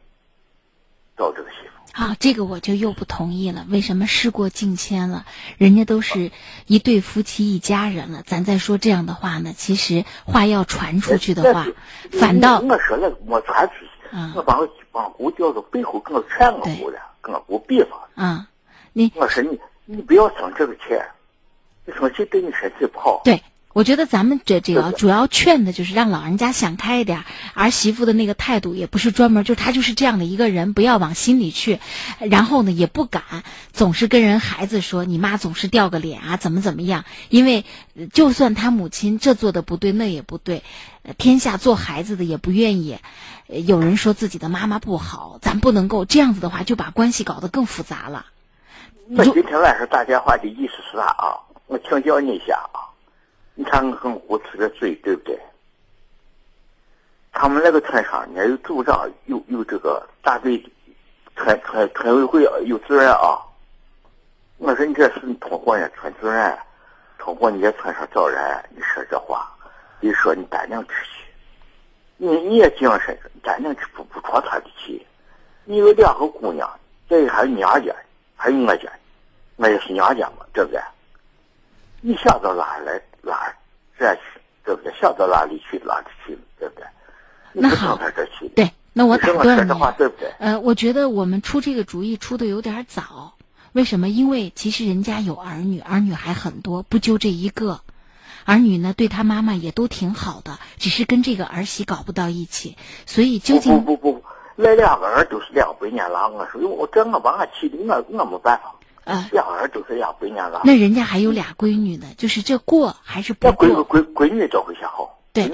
[1.16, 1.77] 找这个媳妇。
[1.92, 3.66] 好，这个我就又不同意了。
[3.68, 5.26] 为什么事过境迁了？
[5.56, 6.30] 人家都是
[6.66, 11.66] 一对夫妻一家人了，咱再说这样的话呢，其实话要传出去的话，
[12.12, 17.98] 反倒我说了，没传出去，嗯我把我把我姑调到背后跟我劝我姑了，跟我姑比方。
[18.14, 18.48] 啊，
[18.92, 20.82] 你我说你你不要生这个气，
[21.84, 23.22] 你生气对你身体不好。
[23.24, 23.42] 对
[23.78, 27.22] 我觉得咱们这这个主要劝的就是让老人家想开一点，
[27.54, 31.78] 儿媳妇的那个态度也不是专门，就他就是这样的一个人，不要往心里去。
[32.18, 33.22] 然后呢，也不敢
[33.72, 37.04] 总是跟人孩子说你妈总是掉个脸啊，怎么怎么样？
[37.28, 37.64] 因为
[38.12, 40.64] 就算他母亲这做的不对，那也不对。
[41.16, 42.98] 天下做孩子的也不愿意
[43.46, 48.26] 有人说自己的妈妈不好，咱不能够这样子的话，就把关系搞得更复杂了。
[49.06, 51.38] 那今天晚上打电话的意思是啥啊？
[51.68, 52.87] 我请教你一下啊。
[53.58, 55.36] 你看我跟胡吃的嘴，对不对？
[57.32, 60.64] 他们那个村上，人家有组长，有有这个大队，
[61.34, 63.42] 村村村委会有主任啊。
[64.58, 66.56] 我说你这是通过人家村主任，
[67.18, 68.40] 通过你在村上找人，
[68.70, 69.52] 你说这话，
[69.98, 71.26] 你说你担定出去，
[72.16, 75.04] 你你也精神，担定不不闯他的气。
[75.64, 76.70] 你有两个姑娘，
[77.08, 77.92] 这还有娘家，
[78.36, 78.88] 还有我家，
[79.56, 80.80] 我也是娘家嘛，对不对？
[82.00, 83.02] 你想到哪来？
[83.28, 83.54] 哪儿
[83.98, 84.20] 这去，
[84.64, 84.92] 对不对？
[85.00, 86.86] 想到哪里去，哪里去，对不对？
[87.52, 87.98] 那好，
[88.54, 89.70] 对，那我打断你。
[89.96, 93.34] 对不对呃，我觉得我们出这个主意出的有点早。
[93.72, 94.08] 为什么？
[94.08, 97.80] 因为其实人家有儿女，儿女还很多，不就这一个。
[98.44, 102.76] 儿女呢，对他妈妈也都挺好的，只是跟这个儿媳搞不到一起。
[103.04, 104.24] 所以究竟不不不，
[104.56, 106.28] 那两个人都是两百年了。
[106.30, 108.74] 我说，我这我把俺气的，我我没办法。
[109.08, 110.60] 啊，两儿都是养闺女了。
[110.64, 113.66] 那人家还有俩闺女呢，就是这过还是不过？
[113.66, 115.18] 闺闺闺女找回下好。
[115.32, 115.50] 对，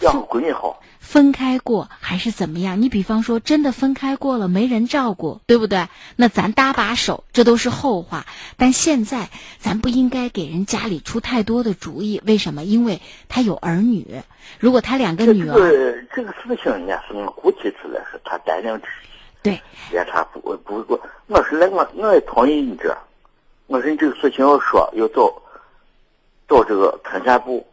[0.00, 0.78] 要个闺女好。
[0.98, 2.82] 分开过还是怎么样？
[2.82, 5.88] 你比方说，真的分开过了，没人照顾，对不对？
[6.16, 8.26] 那咱搭把手，这都是后话。
[8.58, 12.20] 但现在咱不应该给人家里出太多的主意。
[12.26, 12.64] 为什么？
[12.64, 14.20] 因为他有儿女。
[14.58, 18.78] 如果他两个女儿，这个这个事情呢，是我估计出来是他担定。
[19.42, 19.60] 对，
[19.92, 22.96] 也他不不不，我是来我我也同意你这，
[23.66, 25.32] 我说你这个事情要说要找
[26.48, 27.66] 找这个村干部，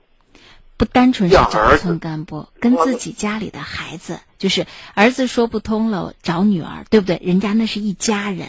[0.77, 7.19] 不单纯是找村干部，跟自己家里的孩子，就是儿子说不通了找女儿，对不对？
[7.23, 8.47] 人家那是一家人，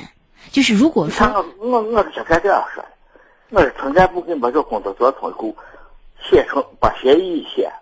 [0.50, 1.26] 就是如果说
[1.58, 2.88] 我我我是想看这样说的，
[3.50, 5.56] 我是村干部给你把这工作做通以后，
[6.28, 7.72] 写成把协议写，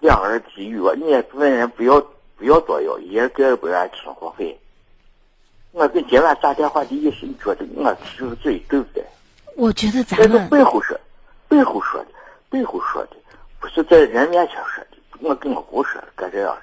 [0.00, 2.00] 两个人给予我，你也问人不要
[2.36, 4.58] 不要多要，一人给不俺生活费。
[5.72, 9.02] 我跟今晚打电话的意思，你觉得我是个嘴对不对？
[9.56, 10.98] 我觉得咱们背后说，
[11.48, 12.08] 背后说的，
[12.50, 13.16] 背后说的，
[13.58, 14.98] 不是在人面前说的。
[15.20, 16.62] 我跟我姑说的，该这样说的。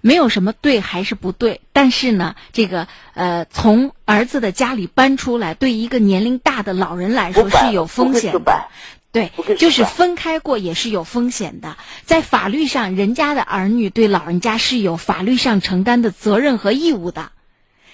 [0.00, 8.68] 没有什么对还是不对，但是呢，这个呃，从儿子的家里搬出来，对一个年龄大的老人来说是有风险的。
[9.14, 11.76] 对，就是分开过也是有风险的。
[12.04, 17.30] 在法律上，人家的儿女对老人家是有法律上承担的责任和义务的。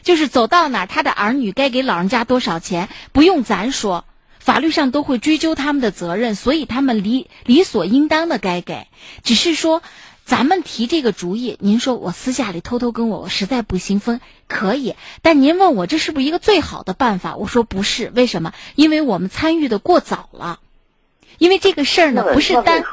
[0.03, 4.07] 就是走到哪，他的儿女该给老人家多少钱，不用咱说，
[4.39, 8.87] 法律上都会追究他们的责任，所以他们理理所应当的该给。
[9.23, 9.83] 只是说，
[10.25, 14.95] 咱们提这个主意，您说我私下里偷偷跟我，我实在不行分可以。
[15.21, 17.37] 但您问我这是不是一个最好的办法？
[17.37, 18.55] 我说不是，为什么？
[18.75, 20.61] 因为我们参与的过早了。
[21.41, 22.85] 因为这个事儿呢，不是单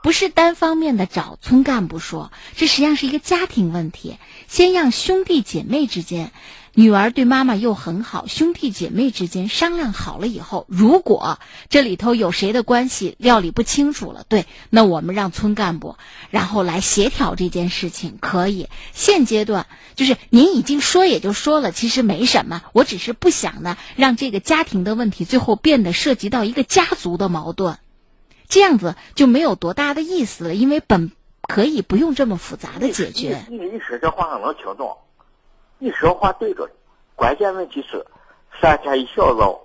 [0.00, 4.16] 不是单方面的找村干部说，这实际上是一个家庭问题。
[4.46, 6.30] 先让兄弟姐妹之间，
[6.74, 15.96] 女儿对妈妈又很好，兄弟姐妹之间商量好了以后，如果这里头有谁的关系料理不清楚了，对，那我们让村干部
[16.30, 18.68] 然后来协调这件事情，可以。
[18.92, 19.66] 现阶段
[19.96, 27.78] 就是您已经说也就说了，其实没什么，我只是不想呢让这个家庭的问题最后变得涉及到一个家族的矛盾。
[28.48, 31.10] 这样子就没有多大的意思了，因为本
[31.42, 33.44] 可以不用这么复杂的解决。
[33.48, 34.96] 你你说这话我能听懂，
[35.82, 36.68] 你说话对着，
[37.16, 38.04] 关键问题是
[38.60, 39.58] 三天一小闹，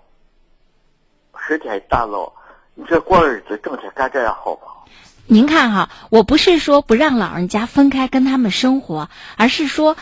[1.37, 2.31] 十天一大闹，
[2.73, 4.89] 你这过日子整天干这样好吗？
[5.27, 9.97] 您看哈，我不是说不让老人家分开跟他们生活，而是说，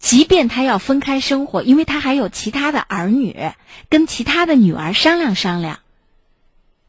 [0.00, 3.52] 即便他要分开生活，因为他还有其他的儿女，
[3.88, 5.78] 跟其他的女儿商量商量。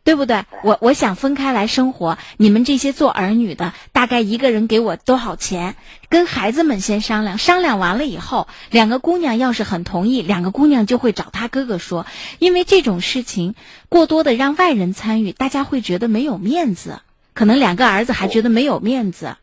[0.03, 0.43] 对不对？
[0.63, 5.75] 我我想分开来生活，你们这些做儿女的，大概一个人给我多少钱？
[6.09, 12.05] 跟孩子们先商量，商量完了以后，两个姑娘要是很同意，两个姑娘就会找他哥哥说，
[12.39, 13.55] 因为这种事情
[13.87, 16.99] 过多的让外人参与，大家会觉得没有面子，
[17.33, 19.37] 可能两个儿子还觉得没有面子。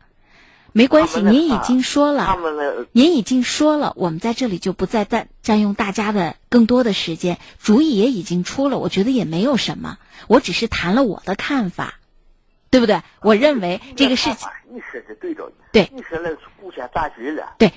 [0.73, 2.37] 没关系，您已经说了，
[2.93, 7.39] 您已经说了，我们在这里就不再占占用大家的更多的时间。
[7.61, 11.95] 主意也已经出了，我觉得也没有什么，我只是谈了我的看法，
[12.69, 13.01] 对不对？
[13.21, 16.17] 我认为这个事情，你说的对着，对，你说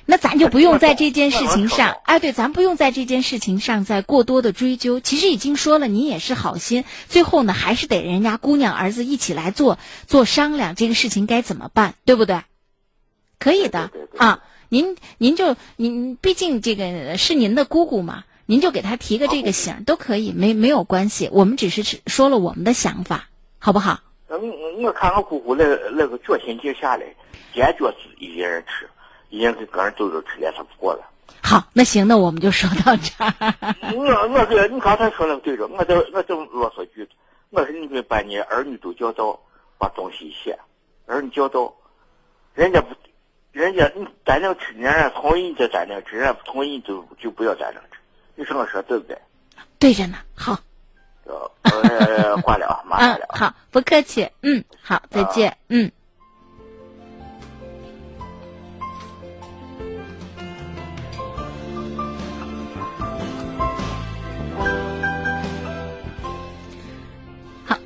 [0.07, 5.01] 那咱就不用在这件事情上哎，对，咱不用在这件事情上再过多的追究。
[5.01, 12.43] 其实已经说了，你也是好心，最后呢，还是得人家姑娘儿子一起来做做商量，这个事情该怎么办，对不对？
[13.39, 21.29] 可以的啊，您您就您毕竟这个是您的姑姑嘛，您就给她提个这个醒都可以，没没有关系。
[21.33, 23.29] 我们只是说了我们的想法，
[23.59, 24.01] 好不好？
[24.29, 24.39] 我
[24.83, 27.05] 我看我姑姑那个那个决心就下来，
[27.53, 28.89] 坚决是一人吃，
[29.31, 31.11] 一人跟个人都是吃脸上不过了。
[31.43, 33.33] 好，那行，那我们就说到这儿。
[33.95, 37.07] 我我这你刚才说那个对着，我就我就啰嗦句，
[37.51, 39.39] 我说你们把你儿女都教导，
[39.79, 40.59] 把东西写，
[41.07, 41.73] 儿女教导，
[42.55, 42.89] 人家不，
[43.55, 47.99] 人家你咱能吃，人家同意就咱俩吃，人家不同意就就不要咱俩吃。
[48.35, 49.17] 你说我说对不对？
[49.79, 50.59] 对着呢，好。
[51.23, 53.27] 呃，呃挂了啊， 马上嗯了，。
[53.31, 54.29] 好，不客气。
[54.43, 55.57] 嗯，好，再见。
[55.69, 55.91] 嗯。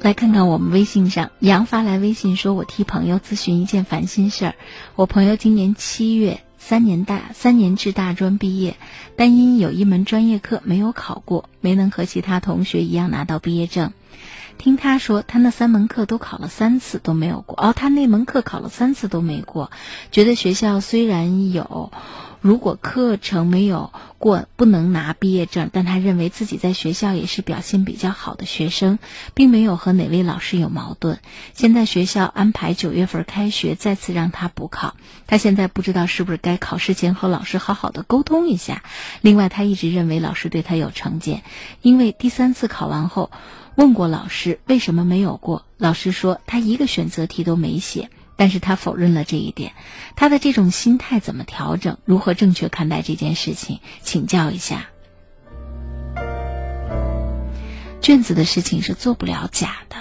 [0.00, 4.54] 来看看我们微信上，杨发来微信说：“我替朋友咨询一件烦心事儿。
[4.94, 8.76] 我朋友今年七月三年大三年制大专毕业，
[9.16, 13.92] 但因有一门专业课没有考过，没能和其他同学一样拿到毕业证。
[14.56, 17.56] 听他说，他那三门课都考了三次都没有过。
[17.60, 19.70] 哦，他那门课考了三次都没过，
[20.12, 21.92] 觉得学校虽然有，
[22.40, 28.98] 如果课程没有过不能拿毕业证，但他认为自己在学校也是表现比较好的学生，
[29.34, 31.18] 并没有和哪位老师有矛盾。
[31.54, 34.96] 现在学校安排九月份开学，再次让他补考，
[35.26, 38.82] 他现在不知道是不是该考试前和老师好好的沟通一下。
[39.20, 41.42] 另外，他一直认为老师对他有成见，
[41.82, 43.30] 因为第三次考完后。
[43.74, 49.72] 问过老师为什么没有过，老师说他一个选择题都没写，但是他否认了这一点。
[50.16, 51.98] 他的这种心态怎么调整？
[52.06, 53.80] 如何正确看待这件事情？
[54.02, 54.88] 请教一下。
[58.00, 59.96] 卷子的事情是做不了假的。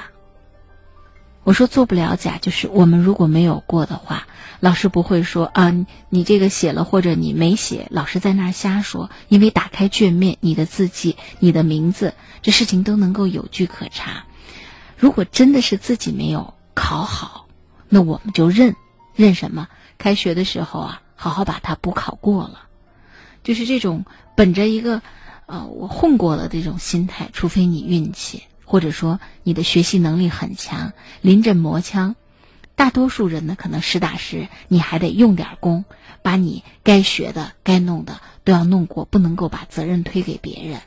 [1.43, 4.27] 我说做不了假，就是我们如果没有过的话，
[4.59, 5.73] 老师不会说啊，
[6.09, 9.09] 你这个写了或者你没写，老师在那瞎说。
[9.30, 14.26] 因为打开卷面，你的字迹、你的名字，这事情都能够有据可查。
[14.97, 17.47] 如果真的是自己没有考好，
[17.89, 18.76] 那我们就认
[19.15, 19.68] 认什么？
[19.97, 22.68] 开学的时候啊，好好把它补考过了。
[23.43, 24.05] 就是这种
[24.35, 25.01] 本着一个
[25.45, 28.43] 呃我混过了这种心态，除非你运气。
[28.69, 30.91] 或者说你的学习能力很强，
[31.22, 32.18] 临阵磨枪。
[32.76, 35.85] 大多数人呢，可能实打实，你还得用点功，
[36.22, 40.81] 把你该学的、该弄的都要弄过，不能够把责任推给别人。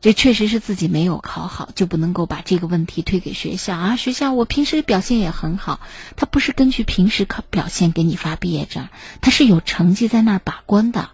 [0.00, 3.96] 这确实是自己没有考好，就不能够把这个问题推给学校啊！
[3.96, 5.80] 学校我平时表现也很好，
[6.14, 8.88] 他不是根据平时考表现给你发毕业证，
[9.20, 11.10] 他是有成绩在那儿把关的。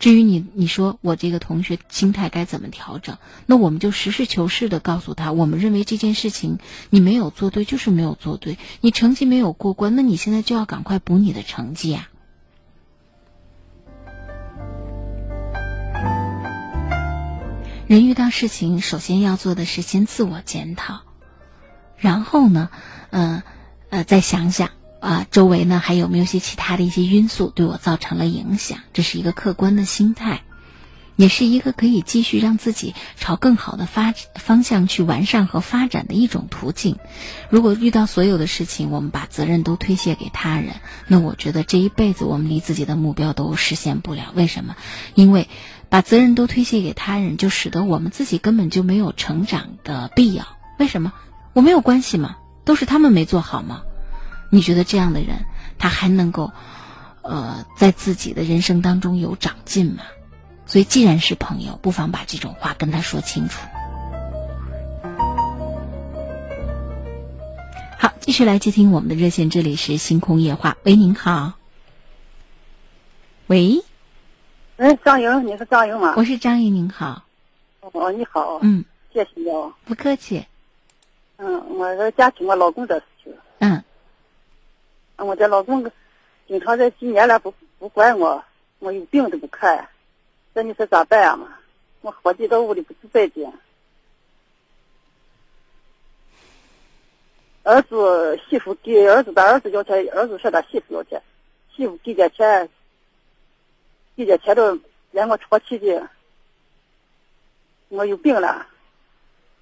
[0.00, 3.18] 至于你，你说我这个同学心态该怎么调整？
[3.46, 6.58] 那我们就实事求是的告诉他，我们认为这件事情
[6.88, 8.58] 你没有做对，就是没有做对。
[8.80, 12.09] 你成绩没有过关，那你现在就要赶快补你的成绩啊！
[17.90, 21.00] 人遇到事情，首先要做的是先自我检讨，
[21.96, 22.68] 然后呢，
[23.10, 23.42] 呃，
[23.88, 24.70] 呃，再想想。
[25.00, 28.78] 啊，周围呢还有没有些其他的一些因素对我造成了影响？
[28.92, 30.42] 这是一个客观的心态，
[31.16, 36.96] 也是一个可以继续让自己朝更好的发方向去完善和发展的一种途径。
[37.48, 40.76] 如果遇到所有的事情，我们把责任都推卸给他人，
[41.08, 44.30] 那我觉得这一辈子我们离自己的目标都实现不了。
[44.36, 44.76] 为什么？
[45.16, 45.48] 因为
[45.90, 50.46] 把责任都推卸给他人，就使得我们自己根本就没有成长的必要。
[50.78, 51.12] 为什么？
[51.52, 52.36] 我没有关系吗？
[52.64, 53.82] 都是他们没做好吗？
[54.50, 55.44] 你觉得这样的人，
[55.78, 56.52] 他还能够，
[57.22, 60.04] 呃，在自己的人生当中有长进吗？
[60.66, 63.60] 所以，既然是朋友，不妨把这种话跟他说清楚。
[67.98, 70.76] 好，继续来接听我们的热线，这里是星空夜话。
[70.84, 71.54] 喂，您好。
[73.48, 73.82] 喂，
[74.80, 76.14] 哎，张莹，你是张莹吗？
[76.16, 77.22] 我是张莹，您好。
[77.80, 78.58] 哦，你好。
[78.62, 78.82] 嗯，
[79.12, 79.70] 谢谢你哦。
[79.84, 80.42] 不客气。
[81.36, 83.34] 嗯，我这家庭我老公的事情。
[83.58, 83.84] 嗯。
[85.18, 85.84] 我这老公
[86.48, 88.42] 经常这几年了不不管我，
[88.78, 89.86] 我有病都不看，
[90.54, 91.48] 这你说咋办啊嘛？
[92.00, 93.52] 我活计到屋里不自在的。
[97.64, 101.22] 儿子媳妇给儿子，的儿子要钱，儿子说他媳妇要钱，
[101.76, 102.66] 媳妇给点钱，
[104.16, 104.78] 给点钱都
[105.12, 106.08] 让我戳气的。
[107.88, 108.66] 我有病了，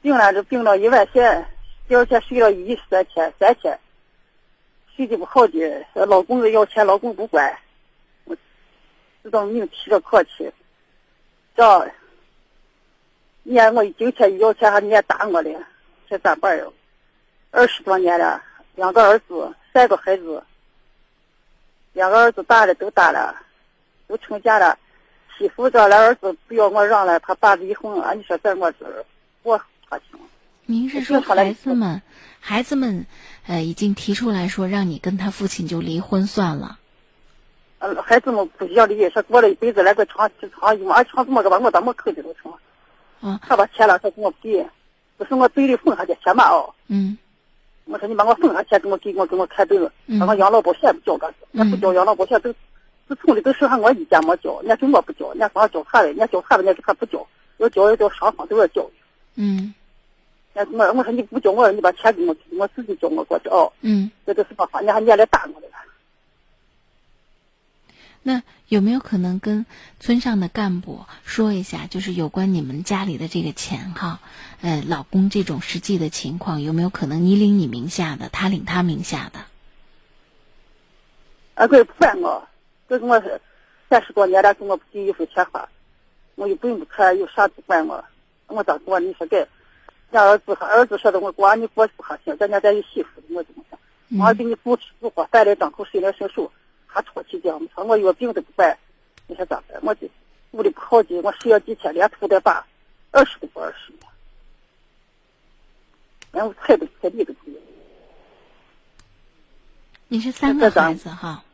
[0.02, 1.46] 病了就病了一万钱，
[1.86, 3.78] 第二天睡了一三天，三天。
[4.94, 7.56] 脾气不好的，老公要钱，老公不管，
[8.24, 8.36] 我
[9.22, 10.52] 知道命提着客气，
[11.54, 11.92] 这，
[13.44, 15.56] 撵我今天要钱还撵打我嘞，
[16.08, 16.64] 这咋办呀？
[17.52, 18.42] 二十多年了，
[18.74, 20.42] 两个儿子，三个孩子，
[21.92, 23.40] 两个儿子大了都大了，
[24.09, 24.76] 都成家了，
[25.36, 29.05] 媳妇这来儿子不要我让了，他爸离婚了，你说这我这，
[29.43, 30.18] 我他行。
[30.64, 32.02] 您是说孩子们，
[32.40, 33.06] 孩子们，
[33.47, 36.78] 呃，已经提出来说让你跟他父亲就离婚算了。
[37.78, 42.52] 呃，孩子们不要离，说过了一辈子来个长长，妈长这么个吧，我怎么口的都成。
[43.20, 43.39] 啊。
[43.47, 44.66] 他把钱了，他给我给，
[45.16, 46.74] 不是我嘴里缝下去钱嘛哦。
[46.89, 47.16] 嗯。
[47.85, 49.90] 我说你把我缝下钱给我给我给我看病，
[50.20, 52.55] 把我养老保险不交个，那不交养老保险都，
[53.09, 57.26] 自从的都剩下我一家没交，人家给我不交，人家光交他的，人家交他的，人家他不交，
[57.56, 58.89] 要交要交双方都要交。
[59.35, 59.74] 嗯。
[60.72, 63.72] 我我说你不交我，你把钱给我，我自己交我过去哦。
[63.80, 64.80] 嗯，这都是么话？
[64.80, 65.74] 你还撵来打我的了？
[68.24, 69.64] 那有没有可能跟
[70.01, 74.18] 村上的干部说一下，就是有关你们家里的这个钱哈，
[74.60, 79.39] 呃，老公这种实际的情况，有没有可能你领你名下的，他领他名下的？
[81.55, 82.47] 啊，对，不管我，
[82.89, 83.23] 这跟我
[83.90, 85.69] 三十多年了，跟我不给一分钱花，
[86.36, 88.02] 我又不用不看，有啥不管我，
[88.47, 88.98] 我咋过？
[88.98, 89.47] 你说该？
[90.10, 93.78] 俺儿子和儿子说的，我管你过不还行，咱家咱有媳妇我怎么想？
[94.19, 96.51] 我给你不吃不喝，饭来张口水来伸手，
[96.86, 98.77] 还唾弃这样子，我有病都不管，
[99.27, 99.78] 你说咋办？
[99.82, 100.09] 我这
[100.52, 102.66] 屋里不好进，我睡了几天，连头带把，
[103.10, 103.93] 二十都不二十，
[106.32, 107.56] 连我菜都菜地都不有。
[110.09, 111.44] 你是三个孩子哈？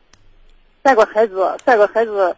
[0.85, 2.37] 三个孩子，三个孩子，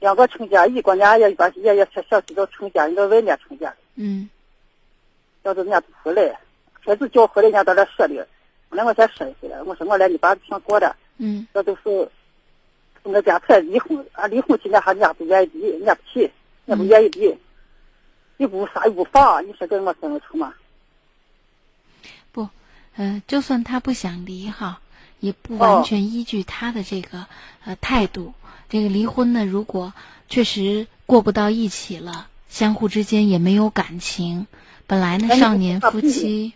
[0.00, 3.72] 两个成家，一个伢也把也也小小子都成家，一个外面成家。
[3.96, 4.28] 嗯。
[5.42, 6.40] 要是人家不回来，
[6.80, 8.26] 孩子叫回来，人家到那说的，
[8.70, 12.08] 我两块钱说回来，我说我来你爸想过的，嗯，这都是
[13.02, 16.30] 我家才离婚，啊离婚期间还人家不愿意离，伢不去，
[16.66, 17.36] 伢不愿意离，
[18.38, 20.54] 又不啥又不放，你说跟我怎么成吗？
[22.30, 22.48] 不，
[22.96, 24.80] 呃，就算他不想离哈，
[25.22, 27.26] 也不完全依据他的这个
[27.64, 28.34] 呃态度。
[28.68, 29.94] 这个离婚呢，如果
[30.28, 34.46] 确实过不到一起了，相互之间也没有感情。
[34.86, 36.54] 本来呢，少年夫妻，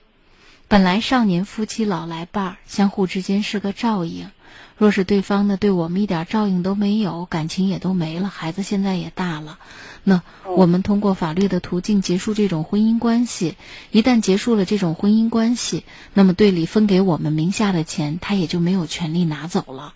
[0.66, 4.30] 本来少年夫妻老来伴儿，相互之间是个照应。
[4.78, 9.58] 若是对方呢对我们一点照应都没有，感情也都没了，孩子现在也大了，
[10.04, 13.56] 那我们通过法律的途径结束这种婚姻关系。
[13.90, 19.94] 一旦结束了这种婚姻关系，那么队里分给我们名下的钱，他也就没有权利拿走了。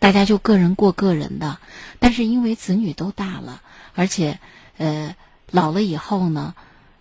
[0.00, 1.58] 大家就个人过个人的。
[2.00, 3.62] 但是因为子女都大了，
[3.94, 4.40] 而且
[4.76, 5.14] 呃
[5.50, 6.54] 老了以后呢。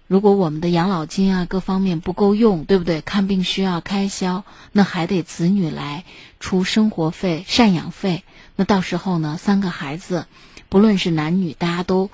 [0.07, 3.01] 如果我们的养老金啊各方面不够用，对不对？
[3.01, 6.05] 看病需要开销，那还得子女来
[6.39, 8.23] 出生活费、赡养费。
[8.55, 10.25] 那到时候呢，三个孩子，
[10.69, 12.09] 不论是男女，大家都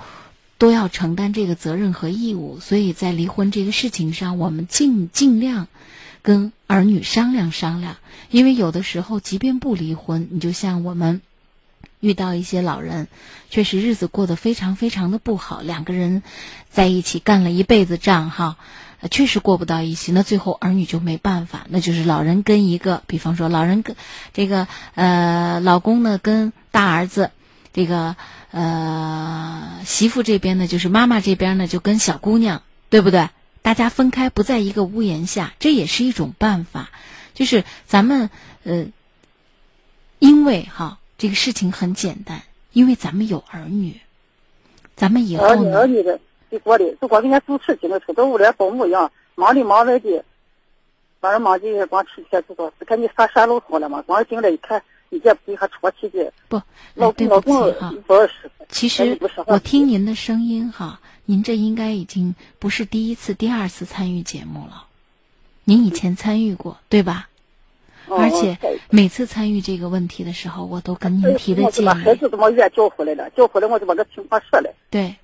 [0.58, 2.60] 都要承担这个责任和义务。
[2.60, 5.68] 所以在离婚这个事情上，我们尽尽量
[6.24, 7.98] 跟儿女商量商量。
[8.32, 11.22] 因为有的时候，即便不离婚，你就像我们。
[12.04, 13.08] 遇到一些老人，
[13.50, 15.62] 确实日子过得非常非常的不好。
[15.62, 16.22] 两个人
[16.70, 18.58] 在一起干了一辈子仗，哈，
[19.10, 20.12] 确实过不到一起。
[20.12, 23.96] 那最后儿女就没办法，那就是老人跟一个，比方说老人跟
[24.34, 27.32] 这个呃老公呢跟大儿子，
[27.72, 28.18] 这个
[28.52, 33.30] 呃媳妇这边呢就是妈妈这边呢就跟小姑娘，对不对？
[33.62, 36.90] 大家分开不在一个屋檐下，这也是一种办法。
[37.34, 38.30] 就是咱们
[38.66, 38.88] 呃，
[40.20, 40.98] 因为哈。
[41.24, 42.42] 这个事情很简单，
[42.74, 44.02] 因为咱们有儿女，
[44.94, 46.20] 咱们以后儿女儿女的，
[46.52, 50.26] 就过的，就光给人家主持进来，出到屋里保姆一样，忙里忙外的，
[51.22, 56.34] 反正忙进去光吃些知道，看你啥啥路通了嘛，光进来一看，你这不还戳气的？
[56.50, 56.62] 不，
[56.96, 57.94] 老对不起哈。
[58.68, 64.88] 其实我听您的声音哈，您这应该已经不是第一次、第二次参与节目了，
[65.64, 67.30] 您以前参与过对吧？
[68.18, 68.58] 而且
[68.90, 71.88] 每次参与这个问题的时候，我都跟您提的建议。
[71.88, 73.30] 孩子怎么越叫回来了？
[73.32, 74.74] 叫回来我就把这情况说了。
[74.90, 75.16] 对。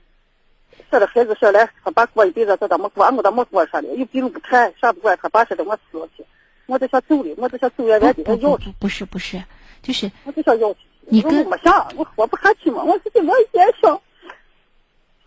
[0.90, 3.06] 说了孩子说来，他爸过一辈子，他怎么过？
[3.06, 3.88] 我怎么过啥的？
[3.95, 5.18] 又病不看，啥不管。
[5.22, 6.26] 他爸说的我死去，
[6.66, 8.24] 我就想走了，我就想走远远的。
[8.24, 9.44] 不不不，不是不是，
[9.84, 10.11] 就是。
[10.24, 10.80] 我就想要去。
[11.02, 12.84] 你跟没想，我活不下去嘛。
[12.84, 14.02] 我自己我也想，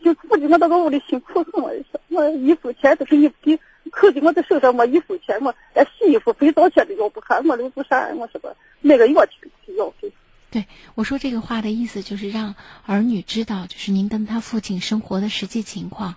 [0.02, 1.62] 就估计我到个屋里辛苦很。
[1.62, 1.72] 我
[2.08, 3.58] 我一分钱都是你给。
[3.90, 8.08] 可惜我这手上没一分钱，我连洗衣服、肥皂钱都要不还，我留不啥？
[8.16, 10.12] 我说个买个药去去要去。
[10.50, 12.54] 对，我说这个话的意思就是让
[12.86, 16.14] 儿女知道，就是您跟他父亲生活的实际情况，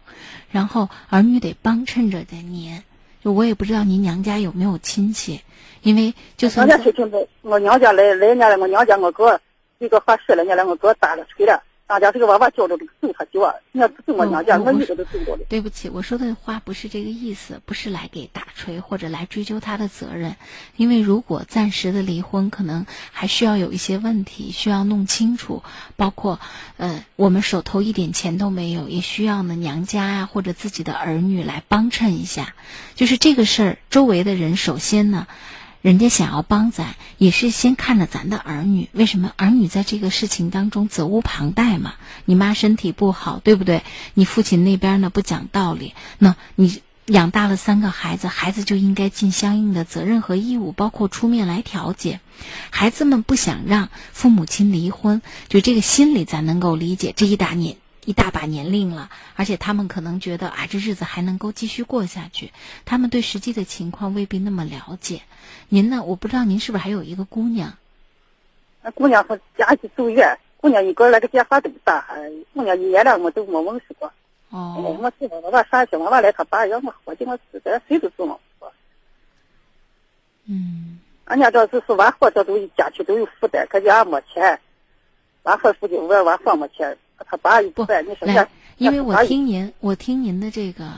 [0.52, 2.84] 然后儿女得帮衬着的您，
[3.24, 5.42] 就我也不知道您娘家有没有亲戚，
[5.82, 9.40] 因为就算娘家亲戚没，我娘家来来年了，我娘家我哥
[9.80, 11.64] 一个还十来年了，我哥打了吹了。
[11.88, 15.44] 大家这个娃娃叫着这个揍他叫啊，人家不是我娘家，我女的都揍着的。
[15.48, 20.36] 对不起，我说的话不是这个意思，不是来给打锤或者来追究他的责任。
[20.78, 25.62] 因为如果暂时的离婚，可能还需要有一些问题需要弄清楚，
[25.96, 26.40] 包括
[26.78, 32.56] 呃，我们手头一点钱都没有，也需要呢娘家呀或者自己的儿女来帮衬一下。
[32.96, 35.28] 就是这个事儿，周围的人首先呢。
[35.86, 38.90] 人家想要帮咱，也是先看着咱的儿女。
[38.92, 41.94] 为什么儿女在这个事情当中责无旁贷嘛？
[42.26, 43.84] 你妈身体不好，对不对？
[44.16, 52.20] 你父亲那边呢不讲道理，那你养大了三个孩子，孩子就应该尽相应的责任和义务，包括出面来调解。
[52.72, 57.14] 孩子们不想让父母亲离婚，就这个心理咱能够理解。
[57.16, 57.78] 这一打年。
[58.06, 62.52] 一大把年龄了，而且他们可能觉得啊，这日子还能够继续过下去。
[62.86, 65.24] 他们对实际的情况未必那么了解。
[65.70, 66.04] 您呢？
[66.04, 67.74] 我不知道您是不是还有一个姑娘？
[68.84, 72.06] 那姑娘和家去住院，姑娘一个那个电话都不打，
[72.54, 74.14] 姑娘一年了我都没问事过。
[74.50, 74.96] 哦。
[75.02, 78.40] 我是我娃上学，我娃来他爸要么活计我死的谁都做我。
[80.46, 81.00] 嗯。
[81.26, 84.60] 俺家这就是完活这都家去都有负担，可家没钱，
[85.42, 86.96] 完活负就娃娃房没钱。
[87.24, 88.48] 他爸不来，
[88.78, 90.90] 因为我听您，我听您的这个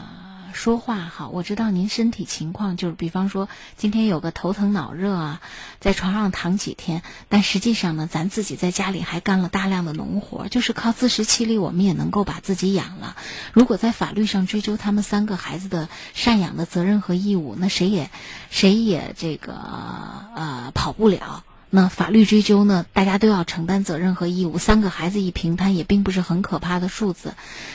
[0.53, 5.41] 说话哈，我知道您身体情况，就是比方说今天有个头疼脑热啊，
[5.79, 13.15] 在床上躺几天，但实际上呢，咱自己在家里还干了大量的农活，就是靠自食其力，我们也能够把自己养了。
[13.53, 18.09] 如果在法律上追究他们三个孩子的赡养的责任和义务，那谁也
[18.49, 21.43] 谁也这个呃跑不了。
[21.69, 22.85] 那法律追究呢？
[22.93, 24.57] 大家都要承担责任和义务。
[24.57, 27.33] 三个孩子一平摊，也并不是很可怕的数字。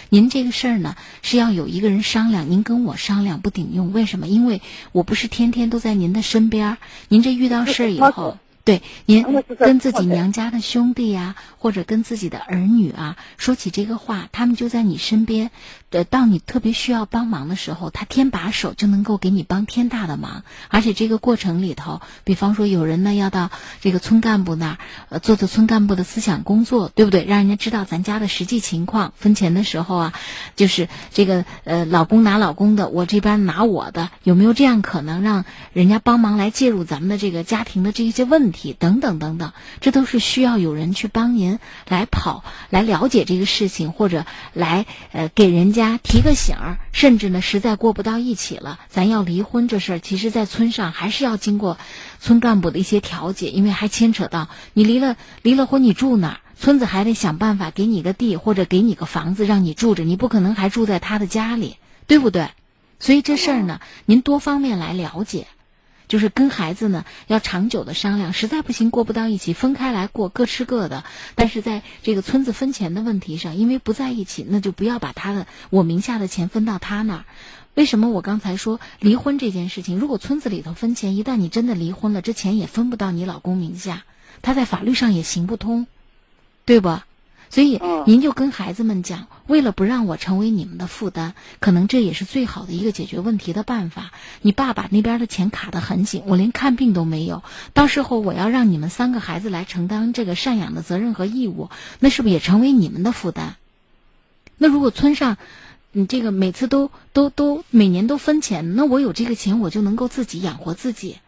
[0.09, 3.93] 您这个事儿呢，是要有一个人商量，您跟我商量不顶用。
[3.93, 4.27] 为什么？
[4.27, 4.63] 因为
[4.93, 6.79] 我不是天天都在您的身边。
[7.09, 8.39] 您这遇到事儿以后。
[8.65, 15.51] 对，您跟自己娘家的兄弟呀，或者跟自己的儿女啊，说起这个话，他们就在你身边。
[15.93, 20.43] 呃，到你特别需要帮忙的时候，他天把手就能够给你帮天大的忙。
[20.69, 23.51] 而且这个过程里头，比方说有人呢要到
[23.81, 24.79] 这个村干部那儿，
[25.09, 27.25] 呃，做做村干部的思想工作，对不对？
[27.25, 29.13] 让人家知道咱家的实际情况。
[29.17, 30.13] 分钱的时候啊，
[30.55, 38.53] 就是这个呃，老公拿老公的，我这边拿我的，有没有这样可能让人家帮忙来介入咱们的这个家庭的这一些问？
[38.53, 41.59] 题等等等等，这都是需要有人去帮您
[41.89, 51.79] 来跑，来了解这个事情，或者来呃给人家家提个醒儿，甚至呢实在过不到一起了，咱要离婚这事儿，其实在村上还是要经过
[52.21, 56.41] 村干部的一些调解，因为还牵扯到你离了离了婚，你住哪儿？
[56.57, 61.77] 村子还得想办法给你个地或者给你个房子让你住着，你不可能还住在他的家里，
[62.07, 62.51] 对不对？
[63.01, 65.49] 所以这事儿呢，您多方面来了解。
[66.09, 71.05] 就是跟孩子呢要长久的商量，实在不行过不到一起，分开来过，各吃各的。
[71.35, 77.25] 但是在这个村子分钱的问题上，因为不在一起，那就不要把他的我名下的钱分到他那儿。
[77.75, 79.99] 为什么我刚才说离婚这件事情？
[79.99, 84.05] 如果村子里头分钱，一旦你真的离婚了，这钱也分不到你老公名下，
[84.43, 85.87] 他在法律上也行不通，
[86.67, 86.99] 对不？
[87.53, 94.11] 所以，您就跟孩子们讲，为了不让我成为你们的负担，可能这也是最好的一个解决问题的办法。
[94.41, 97.43] 你爸爸那边的钱卡得很紧，我连看病都没有。
[97.75, 101.69] 到时候我要让你们三个孩子来承担这个赡养的责任和义务，
[102.01, 103.57] 那是不是也成为你们的负担？
[104.57, 105.37] 那如果村上，
[105.93, 111.19] 你这个每次都都都每年都分钱，那我有这个钱，我就能够自己养活自己。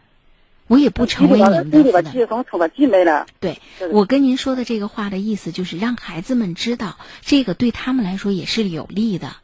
[0.67, 2.13] 我也不成为你们的负担。
[3.39, 3.59] 对，
[3.91, 9.35] 我跟您说的这个话的意思就是让孩子们知道，这个对他们来说也是有利的。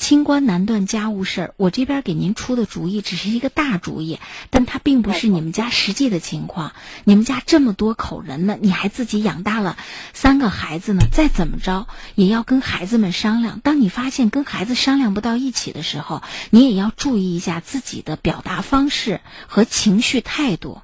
[0.00, 4.18] 清官难断家务事儿，我这边给您出的主意只是一个大主意，
[4.48, 6.72] 但它并不是你们家实际的情况。
[7.04, 9.76] 你们家这么多口人呢，你还自己养大了
[10.14, 13.60] 三个孩子呢，再怎么着也要跟孩子们商量。
[13.60, 20.80] 当你发现跟孩子商量不到一起的时候，你也要注意一下自己的表达方式和情绪态度。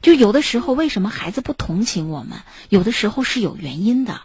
[0.00, 2.40] 就有的时候，为什么孩子不同情我们？
[2.70, 4.22] 有的时候是有原因的。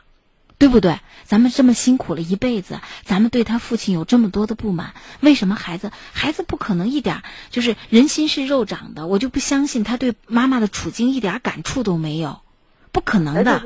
[0.61, 0.99] 对不对？
[1.25, 9.07] 咱们这么辛苦了一辈子，咱们对他父亲有这么多的不满，为什么孩子孩子不可能一点就是人心是肉长的？
[9.07, 12.41] 我就不相信他对妈妈的处境一点感触都没有，
[12.91, 13.63] 不可能的。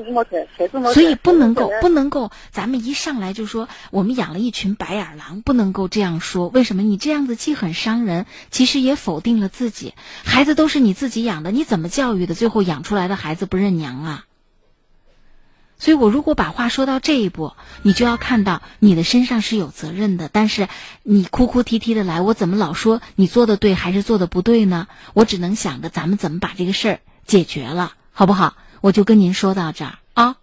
[0.94, 6.48] 所以不能够不能够，咱们一上来就说我们养了一群白眼狼，不能够这样说。
[6.48, 6.82] 为什么？
[6.82, 9.96] 你这样子既很伤人，其实也否定了自己。
[10.24, 12.36] 孩子都是你自己养的，你怎么教育的？
[12.36, 14.26] 最后养出来的孩子不认娘啊？
[15.86, 17.54] 所以我如果把话说到这一步，
[17.84, 20.30] 你就要看到你的身上是有责任的。
[20.34, 20.68] 但是
[21.04, 24.88] 你哭哭啼啼的来，我怎么老说你做的对还是做的不对呢？
[25.14, 28.56] 我只能想着咱们怎么把这个事儿解决了，好不好？
[28.82, 30.38] 我就跟您说到这儿啊。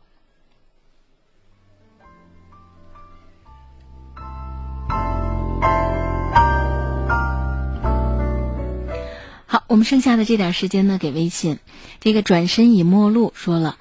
[9.47, 11.59] 好，我们剩下的这点时间呢，给微信。
[11.99, 13.77] 这个转身已陌路说了，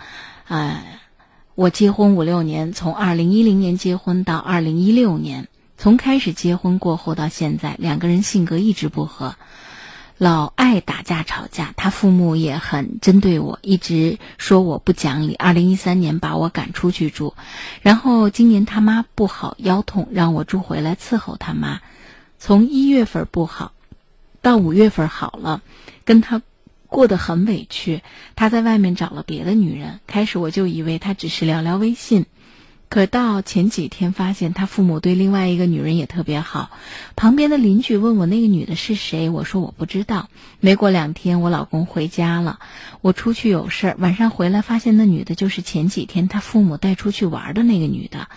[0.48, 0.84] 啊，
[1.56, 5.48] 我结婚五六年，从二零一零年结婚到二零一六年，
[5.78, 9.36] 从开始结婚过后到现在，两个人性格一直不合，
[10.18, 11.74] 老爱打架吵架。
[11.76, 15.36] 他父母也很针对我，一直说我不讲理。
[15.36, 17.34] 二零一三年把我赶出去住，
[17.82, 21.82] 然后今年他妈不好，腰痛，让我住回来伺候他妈。
[22.40, 23.74] 从一月份不好。
[24.44, 25.62] 到五月份好了，
[26.04, 26.42] 跟他
[26.92, 28.02] 过得很委屈。
[28.36, 30.02] 他在外面找了别的女人。
[30.06, 32.26] 开始我就以为他只是聊聊微信。
[32.92, 36.72] 可到前几天，发现他父母对另外一个女人也特别好。
[37.16, 40.28] 旁边的邻居问我那个女的是谁，我说我不知道。
[40.60, 42.60] 没过两天，我老公回家了，
[43.00, 48.28] 我出去有事儿，晚上回来发现那女的就是前几天他父母带出去玩的那个女的。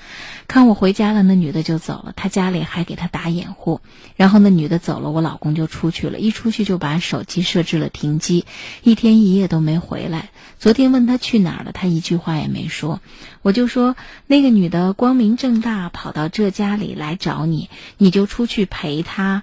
[0.47, 3.81] 看我回家了，那女的就走了，他家里还给他打掩护。
[4.15, 8.45] 然后那女的走了，我老公就出去了，一出去就把手机设置了停机，
[8.85, 10.31] 一天一夜都没回来。
[10.61, 13.01] 昨天问他去哪儿了，他一句话也没说。
[13.43, 19.43] 我就说那女的光明正大跑到这家里来找你，你就出去陪她，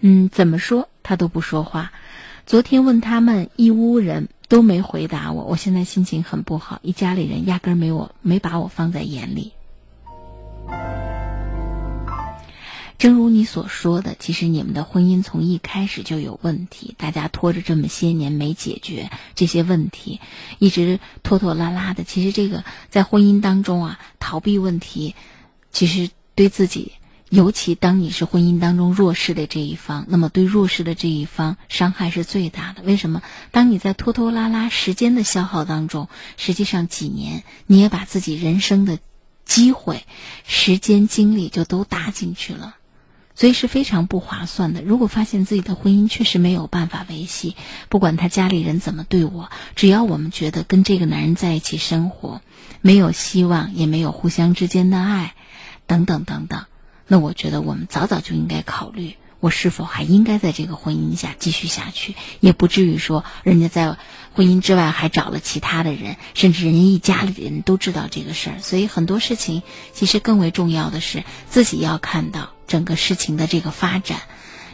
[0.00, 1.92] 嗯，怎么说她都不说话。
[2.46, 9.52] 昨天问他们一屋人都没回答我，我现在心情很不好，一家里人压根儿没我没把我放在眼里。
[13.00, 20.20] 正如你所说的，其实你们的婚姻从一开始就有问题，大家拖着这么些年没解决这些问题，
[20.58, 22.04] 一直拖拖拉拉的。
[22.04, 25.14] 其实这个在婚姻当中啊，逃避问题，
[25.72, 26.92] 其实对自己，
[27.30, 32.82] 尤其当你是婚姻当中弱势的这一方，那么对弱势的这一方伤害是最大的。
[32.82, 33.22] 为什么？
[33.50, 38.98] 当你在拖拖拉拉时间的消耗当中，实际上几年你也把自己人生的
[39.46, 40.04] 机会、
[40.46, 42.76] 时间、精力就都搭进去了。
[43.40, 44.82] 所以是非常不划算的。
[44.82, 47.56] 如果发现自己的婚姻确实没有办法维系，
[47.88, 52.42] 不管他家里人怎么对我，只要我们觉得跟这个男人在一起生活
[52.82, 55.34] 没有希望，也没有互相之间的爱，
[55.86, 56.66] 等等等等，
[57.06, 63.96] 那我觉得我们早早就应该考虑，我是否还应该在这个婚姻下继续下去，也不至于说人家在
[64.34, 68.58] 婚姻之外还找了其他的人，甚至人家一家里人都知道这个事儿。
[68.60, 69.62] 所以很多事情
[69.94, 72.50] 其实更为重要的是自己要看到。
[72.70, 74.20] 整个事情的这个发展，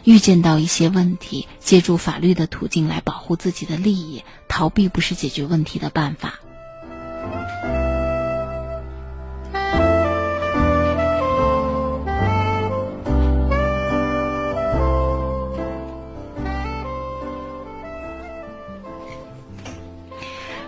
[0.03, 6.35] 预见到一些问题，借助法律的途径来保护自己的利益，逃避不是解决问题的办法。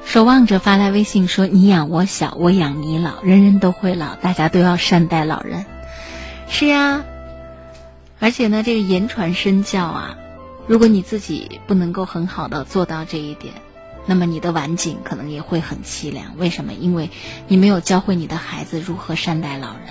[0.03, 5.68] 守望者发来微信说：“你养我小，我养你老，人人都会老，大家都要善待老人。”
[6.49, 7.03] 是呀。
[8.20, 10.18] 而且呢，这个言传身教啊，
[10.68, 13.54] 如果你自己不能够很好的做到这一点，
[14.06, 16.38] 那么你的晚景可能也会很凄凉。
[16.38, 16.74] 为什么？
[16.74, 17.10] 因为
[17.48, 19.88] 你没有教会你的孩子如何善待老人。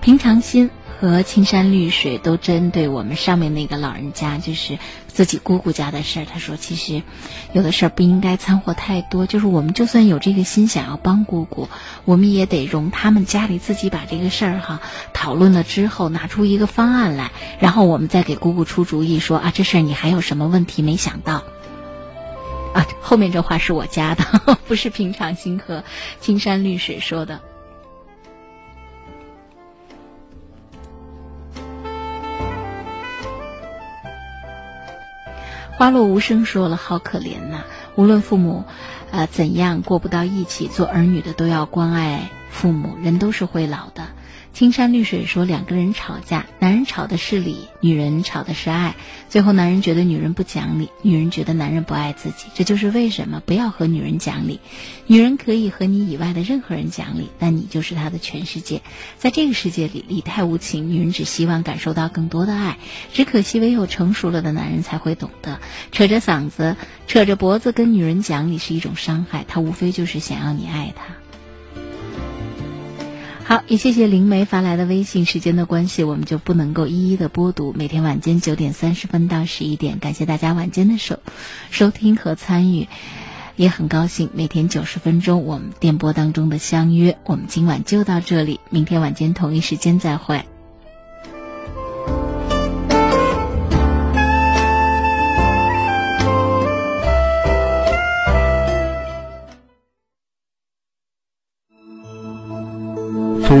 [0.00, 0.70] 平常心。
[1.00, 4.78] 和青山绿水都针对我们上面那个老人家，就是
[5.14, 6.26] 自己姑姑家的事儿。
[6.26, 7.02] 他说，其实
[7.52, 9.26] 有的事儿不应该掺和太多。
[9.26, 11.68] 就是我们就算有这个心想要帮姑姑，
[12.04, 14.80] 我们也得容他们家里自己把这个事儿哈
[15.12, 17.30] 讨论了之后，拿出一个方案来，
[17.60, 21.44] 然后我们再给姑姑出主意，说啊，这事儿你还有什么问题没想到？
[22.74, 25.84] 啊，后面这话是我加的， 不是平常心和
[26.20, 27.40] 青山绿水说的。
[35.76, 37.64] 花落无声说了：“好可怜呐！
[37.96, 38.64] 无论父母，
[39.10, 42.96] 呃，怎样过不到一起，做儿女的都要关爱父母。
[43.02, 44.04] 人都是会老的。”
[44.54, 48.94] 青山绿水说，两个人吵架，男人吵的是理，女人吵的是爱。
[49.28, 52.46] 最后，男人觉得女人不讲理，女人觉得男人不爱自己。
[52.54, 54.60] 这就是为什么不要和女人讲理。
[55.08, 58.80] 女人可以和你以外的任何人讲理，但你就是她的全世界。
[59.18, 62.78] 在这个世界里，理太无情，女人只希望感受到更多的爱。
[63.12, 65.58] 只可惜，唯有成熟了的男人才会懂得，
[65.90, 66.76] 扯着嗓子、
[67.08, 69.44] 扯着脖子跟女人讲理是一种伤害。
[69.48, 71.23] 他无非就是想要你爱他。
[73.46, 75.26] 好，也谢谢灵媒发来的微信。
[75.26, 77.74] 时间的关系，我们就不能够一一的播读。
[77.76, 81.18] 每天晚间九点三十分到十一点，感谢大家晚间的收
[81.70, 82.88] 收听和参与，
[83.56, 87.18] 也很高兴每天九十分钟我们电波当中的相约。
[87.26, 90.42] 我们今晚就到这里，明天晚间同一时间再会。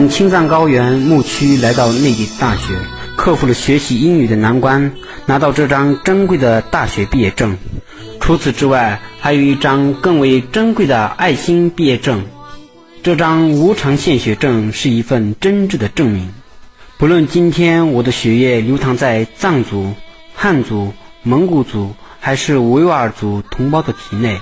[0.08, 2.74] 青藏高原牧区来到内地大学，
[3.16, 4.92] 克服了学习英语的难关，
[5.26, 7.56] 拿到这张珍贵的大学毕业证。
[8.20, 12.24] 除此之外，还有一张更为珍贵的爱心毕业证。
[13.02, 16.32] 这张无偿献血证是一份真挚的证明。
[16.96, 19.92] 不论今天我的血液流淌在藏族、
[20.34, 24.38] 汉族、蒙古族还是维吾尔族同胞的体内，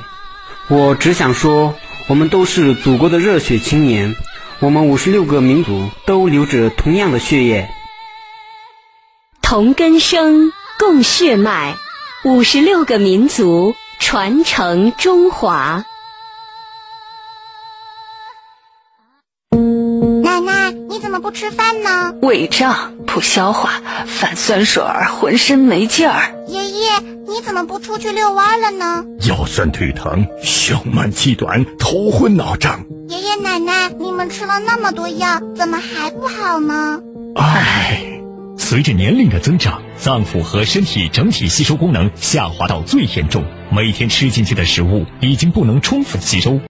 [0.68, 1.74] 我只想说，
[2.08, 4.14] 我们都是祖国的热血青年。
[4.62, 7.68] 我们五十六个民族都流着同样的血液，
[9.42, 11.74] 同根生，共血脉，
[12.24, 15.84] 五十六个民族传承中华。
[20.92, 22.12] 你怎么不吃饭呢？
[22.20, 26.34] 胃胀，不消化，反酸水儿，浑身没劲儿。
[26.46, 26.90] 爷爷，
[27.26, 29.02] 你怎么不出去遛弯了呢？
[29.26, 32.84] 腰酸腿疼，胸闷气短，头昏脑胀。
[33.08, 37.00] 爷爷奶奶，你们吃了那么多药，怎么还不好呢？
[37.36, 38.02] 唉，
[38.58, 46.60] 随着年龄的增长，脏腑和身体整体吸收功能下滑到最严重，每天吃进去的食物已经不能充分吸收。